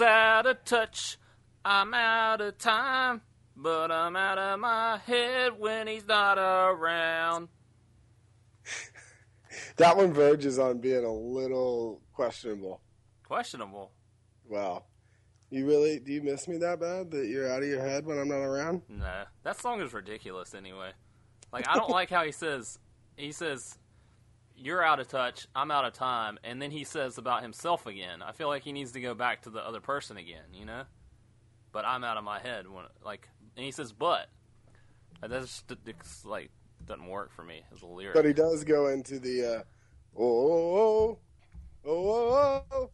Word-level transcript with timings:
out 0.00 0.46
of 0.46 0.64
touch. 0.64 1.18
I'm 1.64 1.94
out 1.94 2.40
of 2.40 2.58
time, 2.58 3.20
but 3.56 3.92
I'm 3.92 4.16
out 4.16 4.38
of 4.38 4.60
my 4.60 4.98
head 4.98 5.58
when 5.58 5.86
he's 5.86 6.06
not 6.06 6.38
around. 6.38 7.48
That 9.76 9.96
one 9.96 10.12
verges 10.12 10.58
on 10.58 10.78
being 10.78 11.04
a 11.04 11.12
little 11.12 12.00
questionable. 12.12 12.80
Questionable. 13.26 13.90
Wow. 14.48 14.84
You 15.50 15.66
really 15.66 15.98
do 15.98 16.12
you 16.12 16.22
miss 16.22 16.48
me 16.48 16.56
that 16.58 16.80
bad 16.80 17.10
that 17.10 17.26
you're 17.26 17.50
out 17.50 17.62
of 17.62 17.68
your 17.68 17.80
head 17.80 18.06
when 18.06 18.18
I'm 18.18 18.28
not 18.28 18.40
around? 18.40 18.82
Nah, 18.88 19.24
that 19.42 19.60
song 19.60 19.80
is 19.82 19.92
ridiculous 19.92 20.54
anyway. 20.54 20.92
Like 21.52 21.68
I 21.68 21.76
don't 21.76 21.90
like 21.90 22.08
how 22.08 22.24
he 22.24 22.32
says 22.32 22.78
he 23.16 23.32
says 23.32 23.78
you're 24.62 24.82
out 24.82 25.00
of 25.00 25.08
touch, 25.08 25.46
I'm 25.54 25.70
out 25.70 25.84
of 25.84 25.92
time, 25.92 26.38
and 26.44 26.60
then 26.60 26.70
he 26.70 26.84
says 26.84 27.18
about 27.18 27.42
himself 27.42 27.86
again. 27.86 28.22
I 28.22 28.32
feel 28.32 28.48
like 28.48 28.62
he 28.62 28.72
needs 28.72 28.92
to 28.92 29.00
go 29.00 29.14
back 29.14 29.42
to 29.42 29.50
the 29.50 29.60
other 29.60 29.80
person 29.80 30.16
again, 30.16 30.54
you 30.54 30.64
know? 30.64 30.84
But 31.72 31.84
I'm 31.84 32.04
out 32.04 32.16
of 32.16 32.24
my 32.24 32.38
head 32.38 32.68
when 32.68 32.84
like 33.04 33.28
and 33.56 33.64
he 33.64 33.72
says 33.72 33.92
but. 33.92 34.28
That's 35.20 35.62
just 35.86 36.26
like 36.26 36.50
doesn't 36.86 37.06
work 37.06 37.32
for 37.32 37.44
me 37.44 37.62
as 37.72 37.82
a 37.82 37.86
lyric. 37.86 38.14
But 38.14 38.24
he 38.24 38.32
does 38.32 38.64
go 38.64 38.88
into 38.88 39.18
the 39.18 39.44
uh, 39.44 39.62
oh 40.18 40.24
oh 40.24 41.18
oh 41.84 41.90
oh 41.90 42.34
oh, 42.34 42.64
oh 42.72 42.90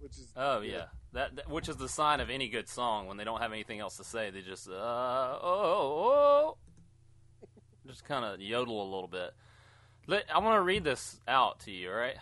which 0.00 0.12
is 0.12 0.32
Oh 0.36 0.60
yeah, 0.60 0.86
that, 1.12 1.36
that 1.36 1.50
which 1.50 1.68
is 1.68 1.76
the 1.76 1.88
sign 1.88 2.20
of 2.20 2.30
any 2.30 2.48
good 2.48 2.68
song 2.68 3.06
when 3.06 3.16
they 3.16 3.24
don't 3.24 3.40
have 3.40 3.52
anything 3.52 3.80
else 3.80 3.98
to 3.98 4.04
say. 4.04 4.30
They 4.30 4.40
just 4.40 4.68
uh 4.68 4.72
oh, 4.72 5.36
oh. 5.42 6.56
just 7.86 8.04
kind 8.04 8.24
of 8.24 8.40
yodel 8.40 8.82
a 8.82 8.90
little 8.90 9.08
bit. 9.08 9.32
Let, 10.06 10.24
I 10.34 10.38
want 10.38 10.56
to 10.56 10.62
read 10.62 10.84
this 10.84 11.20
out 11.28 11.60
to 11.60 11.70
you, 11.70 11.90
all 11.90 11.96
right? 11.96 12.16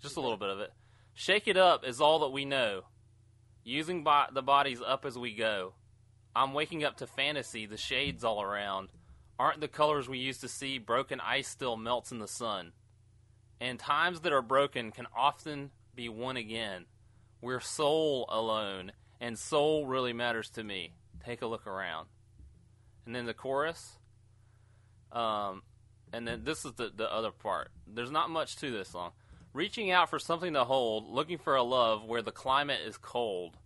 Just 0.00 0.16
a 0.16 0.20
little 0.20 0.36
bit 0.36 0.50
of 0.50 0.60
it. 0.60 0.72
Shake 1.14 1.48
it 1.48 1.56
up 1.56 1.84
is 1.84 2.00
all 2.00 2.20
that 2.20 2.28
we 2.30 2.44
know. 2.44 2.82
Using 3.64 4.04
bo- 4.04 4.26
the 4.32 4.42
bodies 4.42 4.80
up 4.86 5.04
as 5.04 5.18
we 5.18 5.34
go. 5.34 5.74
I'm 6.36 6.52
waking 6.52 6.84
up 6.84 6.98
to 6.98 7.06
fantasy, 7.06 7.66
the 7.66 7.76
shades 7.76 8.22
all 8.22 8.42
around. 8.42 8.90
Aren't 9.38 9.60
the 9.60 9.68
colors 9.68 10.08
we 10.08 10.18
used 10.18 10.42
to 10.42 10.48
see? 10.48 10.78
Broken 10.78 11.20
ice 11.20 11.48
still 11.48 11.76
melts 11.76 12.12
in 12.12 12.18
the 12.18 12.28
sun. 12.28 12.72
And 13.60 13.78
times 13.78 14.20
that 14.20 14.32
are 14.32 14.42
broken 14.42 14.92
can 14.92 15.06
often 15.16 15.70
be 15.94 16.08
won 16.08 16.36
again. 16.36 16.84
We're 17.40 17.60
soul 17.60 18.26
alone, 18.28 18.92
and 19.20 19.38
soul 19.38 19.86
really 19.86 20.12
matters 20.12 20.50
to 20.50 20.62
me. 20.62 20.92
Take 21.24 21.42
a 21.42 21.46
look 21.46 21.66
around. 21.66 22.08
And 23.04 23.14
then 23.14 23.26
the 23.26 23.34
chorus. 23.34 23.98
Um, 25.10 25.62
and 26.16 26.26
then 26.26 26.44
this 26.44 26.64
is 26.64 26.72
the, 26.72 26.90
the 26.94 27.12
other 27.12 27.30
part. 27.30 27.68
There's 27.86 28.10
not 28.10 28.30
much 28.30 28.56
to 28.56 28.70
this 28.70 28.88
song. 28.88 29.10
Reaching 29.52 29.90
out 29.90 30.08
for 30.08 30.18
something 30.18 30.54
to 30.54 30.64
hold, 30.64 31.08
looking 31.08 31.36
for 31.36 31.54
a 31.54 31.62
love 31.62 32.04
where 32.04 32.22
the 32.22 32.32
climate 32.32 32.80
is 32.86 32.96
cold. 32.96 33.58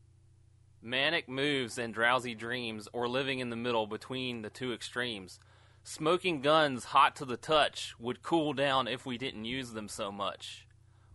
Manic 0.82 1.28
moves 1.28 1.78
and 1.78 1.94
drowsy 1.94 2.34
dreams, 2.34 2.88
or 2.92 3.08
living 3.08 3.38
in 3.38 3.50
the 3.50 3.56
middle 3.56 3.86
between 3.86 4.42
the 4.42 4.50
two 4.50 4.72
extremes. 4.72 5.38
Smoking 5.84 6.40
guns 6.40 6.84
hot 6.84 7.14
to 7.16 7.24
the 7.24 7.36
touch 7.36 7.94
would 7.98 8.22
cool 8.22 8.52
down 8.52 8.88
if 8.88 9.06
we 9.06 9.16
didn't 9.16 9.44
use 9.44 9.72
them 9.72 9.88
so 9.88 10.10
much. 10.10 10.66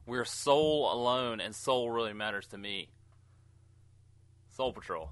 We're 0.06 0.26
soul 0.26 0.92
alone, 0.92 1.42
and 1.42 1.54
soul 1.54 1.90
really 1.90 2.14
matters 2.14 2.48
to 2.48 2.58
me. 2.58 2.90
Soul 4.50 4.72
Patrol. 4.72 5.10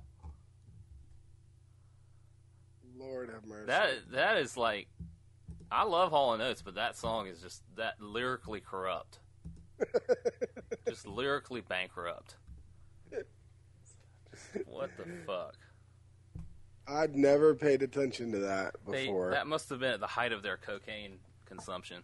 Lord 2.98 3.30
have 3.30 3.46
mercy. 3.46 3.68
That 3.68 3.90
that 4.12 4.38
is 4.38 4.56
like, 4.56 4.88
I 5.74 5.84
love 5.84 6.12
Hall 6.12 6.34
and 6.34 6.42
Oates, 6.42 6.62
but 6.62 6.76
that 6.76 6.96
song 6.96 7.28
is 7.28 7.42
just 7.42 7.64
that 7.78 8.00
lyrically 8.00 8.62
corrupt, 8.62 9.20
just 10.88 11.08
lyrically 11.08 11.62
bankrupt. 11.62 12.36
Just, 13.10 13.96
what 14.68 14.92
the 14.98 15.06
fuck? 15.26 15.56
I'd 16.88 17.16
never 17.16 17.56
paid 17.56 17.82
attention 17.82 18.32
to 18.34 18.40
that 18.40 18.76
They, 18.88 19.06
before. 19.06 19.32
that 19.32 19.48
must 19.48 19.70
have 19.70 19.80
been 19.80 19.94
at 19.94 20.00
the 20.00 20.08
height 20.08 20.32
of 20.32 20.44
their 20.44 20.58
cocaine 20.58 21.18
consumption. 21.46 22.04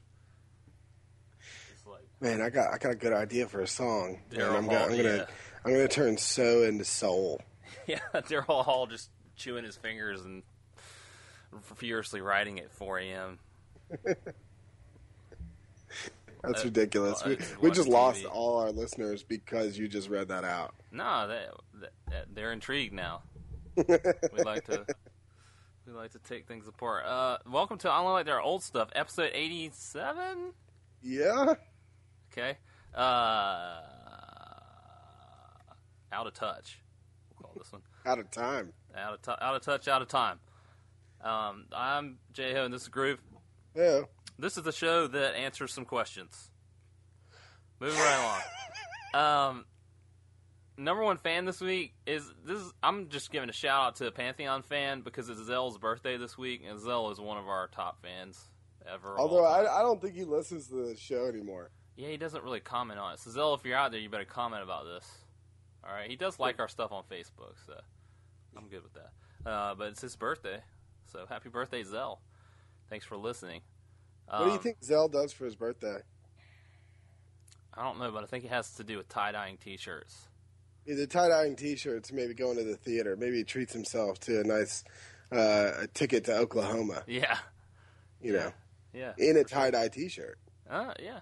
Like 1.86 2.07
Man, 2.22 2.41
I 2.41 2.50
got 2.50 2.74
I 2.74 2.78
got 2.78 2.91
a 2.91 2.96
good 2.96 3.13
idea 3.13 3.47
for 3.47 3.62
a 3.62 3.68
song. 3.68 4.19
Daryl 4.31 4.50
and 4.50 4.57
I'm, 4.57 4.63
Hall, 4.66 4.74
gonna, 4.74 4.86
I'm 4.86 4.97
gonna. 4.97 5.28
I'm 5.66 5.72
gonna 5.74 5.88
turn 5.88 6.18
so 6.18 6.63
into 6.63 6.86
soul. 6.86 7.41
Yeah, 7.88 8.00
Daryl 8.13 8.63
Hall 8.63 8.86
just 8.86 9.09
chewing 9.36 9.63
his 9.63 9.75
fingers 9.75 10.22
and 10.22 10.44
furiously 11.75 12.22
writing 12.22 12.59
at 12.59 12.72
4 12.72 13.00
a.m. 13.00 13.40
That's 16.42 16.62
Uh, 16.62 16.66
ridiculous. 16.66 17.22
uh, 17.22 17.30
we 17.30 17.36
just 17.36 17.62
we 17.62 17.72
just 17.72 17.90
lost 17.90 18.24
all 18.26 18.58
our 18.60 18.72
listeners 18.72 19.24
because 19.24 19.78
you 19.78 19.88
just 19.88 20.10
read 20.10 20.30
that 20.30 20.44
out. 20.46 20.74
No, 20.92 21.28
they, 21.28 21.46
they, 21.82 21.88
they're 22.34 22.52
intrigued 22.54 22.94
now. 22.94 23.22
We 23.78 24.44
like 24.44 24.66
to 24.66 24.86
we 25.86 25.94
like 25.94 26.12
to 26.12 26.20
take 26.20 26.48
things 26.48 26.68
apart. 26.68 27.06
Uh, 27.06 27.38
welcome 27.50 27.78
to 27.80 27.90
I 27.90 28.00
Only 28.00 28.12
Like 28.14 28.26
Their 28.26 28.42
Old 28.42 28.62
Stuff, 28.64 28.90
episode 28.96 29.32
87. 29.34 30.54
Yeah. 31.02 31.56
Okay. 32.32 32.58
Uh, 32.96 33.80
out 36.12 36.28
of 36.28 36.34
touch. 36.34 36.80
We'll 37.40 37.50
call 37.50 37.54
this 37.62 37.72
one. 37.72 37.82
Out 38.06 38.20
of 38.20 38.32
time. 38.32 38.72
Out 38.98 39.14
of, 39.14 39.22
t- 39.22 39.32
out 39.42 39.56
of 39.56 39.62
touch, 39.62 39.88
out 39.88 40.02
of 40.02 40.08
time. 40.08 40.40
Um, 41.24 41.66
I'm 41.76 42.18
J 42.34 42.54
Ho, 42.54 42.64
and 42.66 42.74
this 42.74 42.84
is 42.84 42.88
Groove. 42.88 43.20
Yeah. 43.75 44.02
This 44.38 44.57
is 44.57 44.63
the 44.63 44.72
show 44.72 45.07
that 45.07 45.35
answers 45.35 45.74
some 45.74 45.85
questions. 45.85 46.50
Moving 47.80 48.00
right 48.00 48.19
along. 48.24 48.41
Um, 49.12 49.66
number 50.78 51.03
one 51.03 51.18
fan 51.18 51.46
this 51.46 51.59
week 51.62 51.96
is 52.06 52.31
this. 52.46 52.59
Is, 52.59 52.72
I'm 52.84 53.09
just 53.09 53.31
giving 53.31 53.50
a 53.50 53.53
shout 53.53 53.81
out 53.81 53.96
to 53.96 54.06
a 54.06 54.12
Pantheon 54.12 54.62
fan 54.62 55.02
because 55.02 55.30
it's 55.30 55.41
Zell's 55.46 55.80
birthday 55.80 56.18
this 56.18 56.38
week, 56.38 56.62
and 56.69 56.80
Zell 56.80 57.09
is 57.09 57.19
one 57.19 57.40
of 57.40 57.47
our 57.47 57.69
top 57.69 58.03
fans 58.03 58.40
ever. 58.88 59.16
Although. 59.18 59.46
I, 59.46 59.80
I 59.80 59.81
don't 59.81 60.00
think 60.00 60.13
he 60.13 60.25
listens 60.25 60.68
to 60.68 60.75
the 60.75 60.96
show 60.96 61.25
anymore. 61.25 61.72
yeah, 61.97 62.09
he 62.09 62.18
doesn't 62.18 62.44
really 62.44 62.59
comment 62.59 63.00
on 63.00 63.13
it. 63.13 63.19
So 63.19 63.31
Zell, 63.31 63.56
if 63.56 63.66
you're 63.66 63.75
out 63.75 63.90
there, 63.90 64.00
you 64.00 64.09
better 64.09 64.25
comment 64.25 64.62
about 64.62 64.86
this. 64.86 65.09
All 65.84 65.91
right, 65.91 66.07
he 66.07 66.16
does 66.16 66.38
like 66.38 66.59
our 66.59 66.68
stuff 66.68 66.91
on 66.91 67.01
Facebook, 67.12 67.56
so 67.66 67.74
I'm 68.56 68.68
good 68.68 68.84
with 68.84 68.94
that. 68.94 69.50
Uh, 69.50 69.74
but 69.74 69.88
it's 69.88 70.01
his 70.01 70.16
birthday, 70.16 70.59
so 71.12 71.25
happy 71.28 71.50
birthday, 71.50 71.81
Zell! 71.84 72.22
Thanks 72.90 73.06
for 73.06 73.18
listening. 73.18 73.62
What 74.28 74.40
do 74.40 74.46
you 74.46 74.52
Um, 74.54 74.60
think 74.60 74.84
Zell 74.84 75.08
does 75.08 75.34
for 75.34 75.46
his 75.46 75.56
birthday? 75.56 76.00
I 77.74 77.84
don't 77.84 78.00
know, 78.00 78.12
but 78.12 78.24
I 78.24 78.28
think 78.28 78.44
it 78.46 78.50
has 78.50 78.72
to 78.75 78.84
do 78.84 78.98
with 78.98 79.08
tie 79.10 79.31
dyeing 79.31 79.58
T-shirts. 79.58 80.28
Either 80.88 81.06
tie 81.06 81.30
dyeing 81.30 81.56
T-shirts, 81.56 82.12
maybe 82.12 82.34
going 82.34 82.58
to 82.58 82.63
the 82.63 82.75
theater. 82.75 83.16
Maybe 83.16 83.38
he 83.38 83.44
treats 83.44 83.74
himself 83.74 84.19
to 84.22 84.40
a 84.42 84.44
nice 84.44 84.84
uh, 85.31 85.72
a 85.81 85.88
ticket 85.88 86.25
to 86.25 86.36
Oklahoma. 86.36 87.04
Yeah, 87.08 87.38
You 88.22 88.34
know, 88.34 88.52
yeah, 88.94 89.13
in 89.18 89.38
a 89.38 89.44
tie 89.44 89.69
dye 89.72 89.88
T-shirt, 89.90 90.40
uh, 90.69 90.94
yeah. 91.00 91.19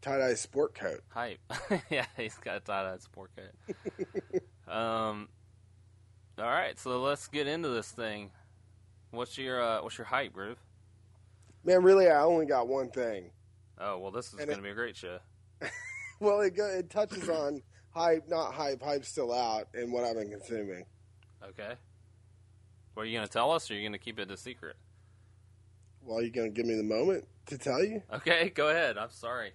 tie 0.00 0.18
dye 0.18 0.34
sport 0.34 0.74
coat. 0.74 1.02
Hype. 1.08 1.40
yeah, 1.90 2.06
he's 2.16 2.34
got 2.36 2.56
a 2.56 2.60
tie 2.60 2.82
dye 2.84 2.98
sport 2.98 3.30
coat. 3.36 4.42
um, 4.74 5.28
all 6.38 6.44
right, 6.46 6.78
so 6.78 6.98
let's 7.02 7.28
get 7.28 7.46
into 7.46 7.68
this 7.68 7.90
thing. 7.90 8.30
What's 9.10 9.36
your 9.36 9.62
uh, 9.62 9.82
what's 9.82 9.98
your 9.98 10.06
hype, 10.06 10.32
Groove? 10.32 10.58
Man, 11.64 11.82
really, 11.82 12.08
I 12.08 12.22
only 12.22 12.46
got 12.46 12.68
one 12.68 12.90
thing. 12.90 13.30
Oh 13.78 13.98
well, 13.98 14.10
this 14.10 14.28
is 14.28 14.34
going 14.34 14.56
to 14.56 14.62
be 14.62 14.70
a 14.70 14.74
great 14.74 14.96
show. 14.96 15.18
Well, 16.20 16.40
it 16.42 16.54
go, 16.54 16.66
it 16.66 16.90
touches 16.90 17.30
on 17.30 17.62
hype, 17.94 18.28
not 18.28 18.52
hype. 18.52 18.82
Hype's 18.82 19.08
still 19.08 19.32
out, 19.32 19.68
and 19.72 19.90
what 19.90 20.04
I've 20.04 20.16
been 20.16 20.28
consuming. 20.30 20.84
Okay. 21.42 21.72
What 22.92 23.04
are 23.04 23.06
you 23.06 23.16
going 23.16 23.26
to 23.26 23.32
tell 23.32 23.52
us, 23.52 23.70
or 23.70 23.74
are 23.74 23.76
you 23.78 23.82
going 23.84 23.94
to 23.94 23.98
keep 23.98 24.18
it 24.18 24.30
a 24.30 24.36
secret? 24.36 24.76
Well, 26.02 26.22
you 26.22 26.30
gonna 26.30 26.50
give 26.50 26.66
me 26.66 26.74
the 26.74 26.82
moment 26.82 27.26
to 27.46 27.56
tell 27.56 27.82
you? 27.82 28.02
Okay, 28.12 28.50
go 28.50 28.68
ahead. 28.68 28.98
I'm 28.98 29.08
sorry. 29.10 29.52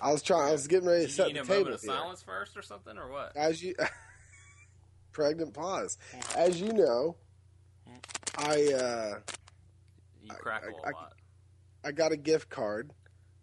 I 0.00 0.12
was 0.12 0.22
trying. 0.22 0.48
I 0.48 0.52
was 0.52 0.68
getting 0.68 0.86
ready 0.88 1.02
to 1.02 1.06
Do 1.08 1.12
set 1.12 1.28
you 1.28 1.34
need 1.34 1.40
the 1.40 1.42
a 1.42 1.46
table 1.46 1.58
moment 1.64 1.74
of 1.74 1.80
here. 1.82 1.90
silence 1.96 2.22
first, 2.22 2.56
or 2.56 2.62
something, 2.62 2.96
or 2.96 3.10
what? 3.10 3.36
As 3.36 3.60
you, 3.62 3.74
pregnant 5.12 5.52
pause. 5.54 5.98
As 6.36 6.60
you 6.60 6.72
know, 6.72 7.16
I 8.38 8.72
uh, 8.72 9.18
You 10.22 10.30
crackle 10.34 10.80
I- 10.84 10.90
a 10.90 10.92
lot. 10.92 11.12
I 11.84 11.92
got 11.92 12.12
a 12.12 12.16
gift 12.16 12.48
card 12.50 12.90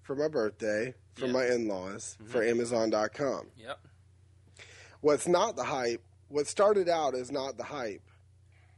for 0.01 0.15
my 0.15 0.27
birthday 0.27 0.93
from 1.15 1.27
Yeah. 1.27 1.33
my 1.33 1.45
in-laws 1.47 2.17
Mhm. 2.21 2.27
for 2.29 2.43
Amazon.com. 2.43 3.51
Yep. 3.57 3.79
What's 5.01 5.27
not 5.27 5.55
the 5.55 5.63
hype? 5.63 6.01
What 6.27 6.47
started 6.47 6.89
out 6.89 7.15
as 7.15 7.31
not 7.31 7.57
the 7.57 7.63
hype 7.63 8.01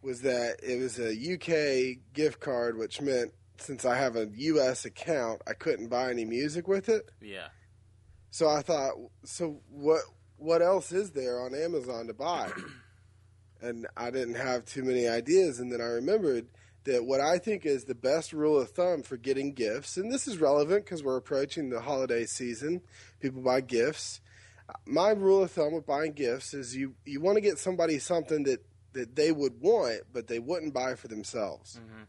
was 0.02 0.22
that 0.22 0.60
it 0.64 0.80
was 0.80 1.00
a 1.00 1.14
UK 1.16 2.00
gift 2.14 2.40
card, 2.40 2.78
which 2.78 3.02
meant 3.02 3.34
since 3.60 3.86
I 3.86 3.98
have 3.98 4.16
a 4.16 4.28
US 4.36 4.86
account, 4.86 5.42
I 5.48 5.54
couldn't 5.54 5.88
buy 5.88 6.12
any 6.12 6.26
music 6.26 6.68
with 6.68 6.90
it. 6.90 7.10
Yeah. 7.20 7.50
So 8.30 8.48
I 8.48 8.62
thought, 8.62 8.94
so 9.24 9.62
what? 9.70 10.02
What 10.40 10.62
else 10.62 10.92
is 10.92 11.12
there 11.14 11.40
on 11.42 11.56
Amazon 11.56 12.06
to 12.08 12.14
buy? 12.14 12.52
and 13.62 13.88
I 13.98 14.12
didn't 14.12 14.36
have 14.36 14.66
too 14.66 14.84
many 14.84 15.08
ideas. 15.08 15.60
And 15.60 15.72
then 15.72 15.82
I 15.82 15.86
remembered 15.86 16.48
that 16.88 17.06
what 17.06 17.20
I 17.22 17.38
think 17.38 17.66
is 17.66 17.84
the 17.84 17.94
best 17.96 18.32
rule 18.34 18.60
of 18.60 18.72
thumb 18.72 19.04
for 19.04 19.18
getting 19.18 19.54
gifts, 19.54 19.98
and 19.98 20.12
this 20.12 20.28
is 20.28 20.40
relevant 20.40 20.86
because 20.86 21.04
we're 21.04 21.18
approaching 21.18 21.70
the 21.70 21.82
holiday 21.82 22.26
season. 22.26 22.82
People 23.20 23.42
buy 23.42 23.62
gifts. 23.62 24.22
my 24.86 25.12
rule 25.12 25.44
of 25.44 25.52
thumb 25.52 25.74
with 25.74 25.86
buying 25.86 26.14
gifts 26.14 26.54
is 26.54 26.76
you 26.76 26.96
you 27.06 27.22
want 27.22 27.36
to 27.36 27.42
get 27.42 27.58
somebody 27.60 28.00
something 28.00 28.44
that 28.44 28.66
that 28.94 29.16
they 29.16 29.32
would 29.32 29.62
want, 29.62 30.02
but 30.12 30.28
they 30.28 30.40
wouldn't 30.40 30.74
buy 30.74 30.96
for 30.96 31.08
themselves. 31.08 31.76
hmm 31.78 32.04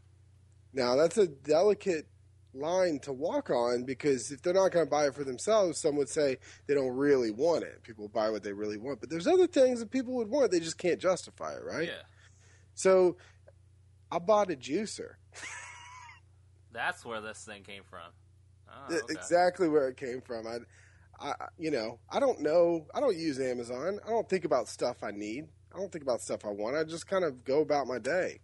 Now 0.73 0.97
that's 0.97 1.19
a 1.19 1.27
delicate 1.27 2.07
line 2.55 2.99
to 3.01 3.13
walk 3.13 3.51
on 3.51 3.85
because 3.85 4.31
if 4.31 4.43
they're 4.43 4.55
not 4.55 4.73
going 4.73 4.87
to 4.87 4.91
buy 4.91 5.07
it 5.07 5.15
for 5.15 5.23
themselves, 5.25 5.79
some 5.79 5.97
would 5.97 6.09
say 6.09 6.39
they 6.67 6.75
don't 6.75 6.97
really 6.97 7.31
want 7.31 7.63
it. 7.63 7.83
People 7.83 8.09
buy 8.09 8.31
what 8.31 8.43
they 8.43 8.53
really 8.53 8.79
want, 8.79 9.01
but 9.01 9.11
there's 9.11 9.27
other 9.27 9.47
things 9.47 9.81
that 9.81 9.91
people 9.91 10.15
would 10.15 10.29
want. 10.31 10.51
They 10.51 10.61
just 10.61 10.79
can't 10.79 10.99
justify 11.01 11.53
it, 11.55 11.65
right? 11.65 11.89
Yeah, 11.89 12.03
So 12.75 13.17
I 14.11 14.19
bought 14.19 14.51
a 14.51 14.57
juicer. 14.57 15.15
that's 16.73 17.05
where 17.05 17.21
this 17.21 17.45
thing 17.45 17.63
came 17.63 17.83
from. 17.85 18.11
Oh, 18.71 18.95
okay. 18.95 19.03
Exactly 19.11 19.69
where 19.69 19.89
it 19.89 19.97
came 19.97 20.21
from. 20.21 20.47
I, 20.47 20.59
I, 21.21 21.35
you 21.59 21.71
know, 21.71 21.99
I 22.11 22.21
don't 22.21 22.41
know. 22.41 22.87
I 22.95 23.01
don't 23.01 23.17
use 23.17 23.41
Amazon. 23.41 23.99
I 24.07 24.11
don't 24.11 24.29
think 24.29 24.45
about 24.45 24.69
stuff 24.69 25.03
I 25.03 25.11
need. 25.11 25.47
I 25.75 25.79
don't 25.79 25.93
think 25.93 26.03
about 26.03 26.21
stuff 26.21 26.45
I 26.45 26.51
want. 26.51 26.77
I 26.77 26.85
just 26.85 27.07
kind 27.07 27.25
of 27.25 27.45
go 27.45 27.61
about 27.61 27.87
my 27.87 27.99
day. 27.99 28.41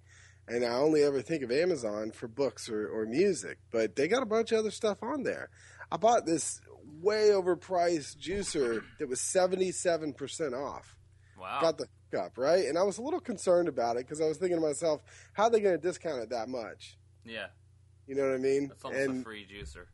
And 0.47 0.65
I 0.65 0.75
only 0.75 1.03
ever 1.03 1.23
think 1.23 1.43
of 1.43 1.51
Amazon 1.51 2.11
for 2.11 2.29
books 2.29 2.69
or, 2.69 2.87
or 2.89 3.07
music, 3.07 3.59
but 3.71 3.97
they 3.97 4.09
got 4.09 4.23
a 4.23 4.27
bunch 4.27 4.53
of 4.53 4.59
other 4.59 4.71
stuff 4.71 5.03
on 5.03 5.23
there. 5.23 5.49
I 5.91 5.97
bought 5.97 6.27
this 6.27 6.61
way 7.01 7.31
overpriced 7.31 8.19
juicer 8.19 8.83
that 8.99 9.09
was 9.09 9.21
77% 9.21 10.53
off. 10.53 10.97
Wow. 11.45 11.61
Got 11.61 11.77
the 11.77 11.87
hookup, 12.11 12.39
right? 12.39 12.65
And 12.65 12.79
I 12.79 12.83
was 12.85 12.97
a 12.97 13.03
little 13.03 13.21
concerned 13.21 13.69
about 13.69 13.97
it 13.97 14.07
because 14.07 14.23
I 14.23 14.25
was 14.25 14.39
thinking 14.39 14.57
to 14.57 14.67
myself, 14.67 15.03
how 15.35 15.45
are 15.45 15.51
they 15.51 15.61
going 15.61 15.79
to 15.79 15.83
discount 15.83 16.23
it 16.23 16.31
that 16.31 16.49
much? 16.49 16.97
yeah, 17.23 17.49
You 18.07 18.15
know 18.15 18.27
what 18.27 18.35
I 18.35 18.39
mean? 18.39 18.69
that's 18.69 18.83
almost 18.83 19.03
and 19.03 19.21
a 19.21 19.25
free 19.25 19.47
juicer. 19.47 19.87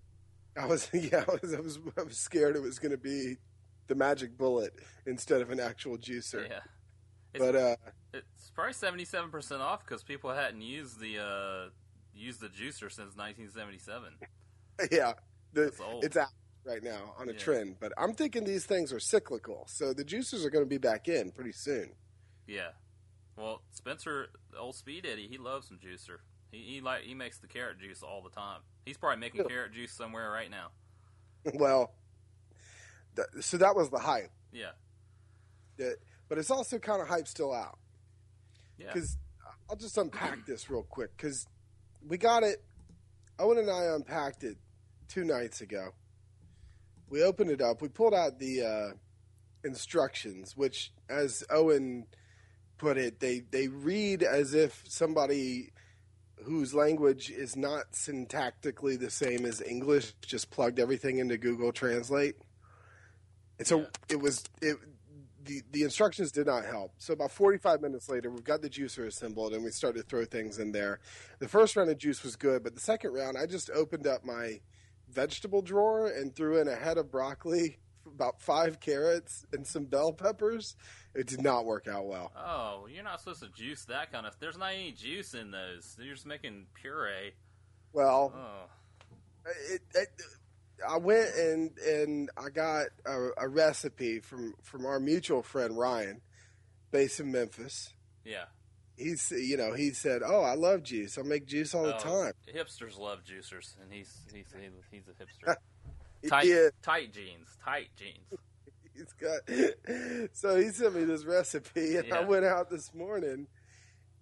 I 0.57 0.67
was 0.67 0.89
yeah, 0.93 1.25
I 1.29 1.39
was 1.43 1.53
I 1.53 1.61
was, 1.61 1.79
I 1.99 2.03
was 2.03 2.17
scared 2.17 2.55
it 2.55 2.63
was 2.63 2.79
going 2.79 2.93
to 2.93 2.99
be 2.99 3.37
the 3.89 3.97
magic 3.97 4.39
bullet 4.39 4.73
instead 5.07 5.41
of 5.41 5.51
an 5.51 5.59
actual 5.59 5.99
juicer. 5.99 6.49
Yeah. 6.49 6.61
It's, 7.35 7.45
But 7.45 7.57
uh, 7.57 7.77
it's 8.13 8.51
probably 8.55 8.73
seventy-seven 8.73 9.31
percent 9.31 9.61
off 9.61 9.85
because 9.85 10.05
people 10.05 10.33
hadn't 10.33 10.63
used 10.63 11.01
the 11.01 11.19
uh, 11.19 11.71
used 12.15 12.41
the 12.41 12.49
juicer 12.49 12.91
since 12.93 13.17
nineteen 13.17 13.51
seventy-seven. 13.51 14.15
yeah, 14.93 15.15
the, 15.53 15.73
it's 16.03 16.17
out 16.17 16.29
right 16.65 16.83
now 16.83 17.15
on 17.19 17.29
a 17.29 17.33
Yeah. 17.33 17.39
trend. 17.39 17.77
But 17.81 17.93
I'm 17.97 18.15
thinking 18.15 18.45
these 18.45 18.67
things 18.67 18.93
are 18.93 19.01
cyclical, 19.01 19.67
so 19.69 19.93
the 19.93 20.05
juicers 20.05 20.45
are 20.45 20.51
going 20.51 20.65
to 20.65 20.69
be 20.69 20.79
back 20.79 21.09
in 21.09 21.31
pretty 21.33 21.53
soon. 21.53 21.95
Yeah. 22.47 22.71
Well, 23.37 23.63
Spencer, 23.71 24.29
old 24.59 24.75
Speed 24.75 25.07
Eddie, 25.07 25.27
he 25.29 25.39
loves 25.39 25.69
some 25.69 25.79
juicer. 25.79 26.19
He, 26.51 26.59
he 26.59 26.81
like 26.81 27.03
he 27.03 27.15
makes 27.15 27.39
the 27.39 27.47
carrot 27.47 27.79
juice 27.79 28.03
all 28.03 28.23
the 28.23 28.31
time. 28.31 28.61
He's 28.85 28.99
probably 28.99 29.21
making 29.21 29.39
Really? 29.43 29.51
carrot 29.55 29.73
juice 29.73 29.93
somewhere 29.93 30.31
right 30.31 30.51
now. 30.51 30.69
well, 31.55 31.95
th- 33.17 33.29
so 33.45 33.57
that 33.59 33.75
was 33.77 33.89
the 33.91 33.99
hype. 33.99 34.31
Yeah. 34.53 34.73
That, 35.79 35.97
but 36.29 36.39
it's 36.39 36.51
also 36.51 36.79
kind 36.79 37.01
of 37.01 37.09
hype 37.09 37.29
still 37.29 37.53
out. 37.55 37.79
Yeah. 38.79 38.93
because 38.93 39.17
I'll 39.69 39.77
just 39.77 39.97
unpack 39.97 40.45
this 40.47 40.69
real 40.69 40.83
quick 40.83 41.17
because 41.17 41.47
we 42.07 42.19
got 42.19 42.43
it. 42.43 42.63
Owen 43.39 43.57
and 43.59 43.71
I 43.71 43.85
unpacked 43.95 44.43
it 44.45 44.59
two 45.09 45.25
nights 45.25 45.61
ago. 45.63 45.91
We 47.11 47.23
opened 47.23 47.51
it 47.51 47.61
up. 47.61 47.83
We 47.83 47.89
pulled 47.89 48.15
out 48.15 48.39
the 48.39 48.63
uh, 48.63 48.97
instructions, 49.65 50.57
which, 50.57 50.93
as 51.09 51.45
Owen 51.51 52.07
put 52.79 52.97
it, 52.97 53.21
they 53.21 53.41
they 53.41 53.69
read 53.69 54.23
as 54.23 54.55
if 54.55 54.85
somebody 54.89 55.73
whose 56.45 56.73
language 56.73 57.31
is 57.31 57.55
not 57.57 57.93
syntactically 57.93 58.99
the 58.99 59.11
same 59.11 59.45
as 59.45 59.61
English 59.61 60.15
just 60.23 60.51
plugged 60.51 60.79
everything 60.79 61.19
into 61.19 61.37
Google 61.37 61.73
Translate. 61.73 62.37
And 63.59 63.67
so 63.67 63.81
Yeah. 63.81 63.87
it 64.09 64.21
was 64.21 64.45
it 64.63 64.79
the 65.45 65.63
the 65.73 65.83
instructions 65.83 66.33
did 66.33 66.47
not 66.47 66.65
help. 66.65 66.93
So 66.99 67.13
about 67.13 67.33
45 67.33 67.83
minutes 67.83 68.09
later, 68.09 68.31
we've 68.31 68.45
got 68.45 68.63
the 68.63 68.71
juicer 68.71 69.07
assembled 69.07 69.53
and 69.53 69.63
we 69.65 69.71
started 69.71 70.03
to 70.03 70.09
throw 70.09 70.25
things 70.25 70.59
in 70.59 70.73
there. 70.73 71.01
The 71.41 71.49
first 71.49 71.77
round 71.77 71.91
of 71.91 71.99
juice 71.99 72.23
was 72.23 72.37
good, 72.37 72.63
but 72.63 72.75
the 72.75 72.81
second 72.81 73.13
round, 73.13 73.37
I 73.37 73.47
just 73.47 73.69
opened 73.71 74.07
up 74.07 74.25
my 74.25 74.61
vegetable 75.13 75.63
drawer 75.63 76.07
and 76.07 76.35
threw 76.35 76.61
in 76.61 76.69
a 76.69 76.75
head 76.77 76.99
of 76.99 77.11
broccoli, 77.11 77.79
about 78.07 78.41
five 78.41 78.81
carrots, 78.81 79.45
and 79.53 79.67
some 79.67 79.85
bell 79.85 80.13
peppers. 80.13 80.77
It 81.15 81.27
did 81.27 81.43
not 81.43 81.65
work 81.65 81.89
out 81.89 82.07
well. 82.07 82.33
Oh, 82.37 82.87
you're 82.93 83.03
not 83.03 83.21
supposed 83.21 83.43
to 83.43 83.49
juice 83.49 83.85
that 83.87 84.13
kind 84.13 84.27
of. 84.27 84.35
There's 84.39 84.57
not 84.59 84.73
any 84.73 84.93
juice 84.93 85.35
in 85.35 85.51
those. 85.51 85.97
You're 86.01 86.15
just 86.15 86.27
making 86.27 86.67
puree. 86.75 87.33
Well, 87.93 88.33
Oh. 88.37 89.51
it, 89.73 89.83
it, 89.95 90.09
I 90.89 90.97
went 90.99 91.35
and 91.35 91.77
and 91.79 92.31
I 92.37 92.49
got 92.51 92.87
a, 93.05 93.29
a 93.39 93.49
recipe 93.49 94.21
from 94.21 94.55
from 94.63 94.87
our 94.87 95.01
mutual 95.01 95.43
friend 95.43 95.77
Ryan, 95.77 96.21
based 96.93 97.19
in 97.21 97.33
Memphis. 97.33 97.93
Yeah. 98.25 98.45
He's 99.01 99.31
you 99.31 99.57
know 99.57 99.73
he 99.73 99.91
said, 99.91 100.23
"Oh, 100.25 100.43
I 100.43 100.55
love 100.55 100.83
juice. 100.83 101.17
I 101.19 101.23
make 101.23 101.47
juice 101.47 101.75
all 101.75 101.85
the 101.85 101.97
Oh, 101.97 101.99
time." 101.99 102.33
Hipsters 102.55 102.99
love 102.99 103.21
juicers, 103.25 103.75
and 103.81 103.93
he's 103.93 104.21
he's 104.33 104.47
he's 104.91 105.03
a 105.09 105.13
hipster. 105.13 105.57
Tight 106.29 106.45
did. 106.45 106.73
tight 106.83 107.13
jeans, 107.15 107.49
tight 107.65 107.89
jeans. 107.97 108.27
He's 108.95 109.13
got. 109.15 109.41
So 110.35 110.61
he 110.61 110.69
sent 110.69 110.95
me 110.95 111.05
this 111.05 111.25
recipe, 111.25 111.97
and 111.97 112.13
I 112.13 112.21
went 112.21 112.45
out 112.45 112.69
this 112.69 112.93
morning, 112.93 113.47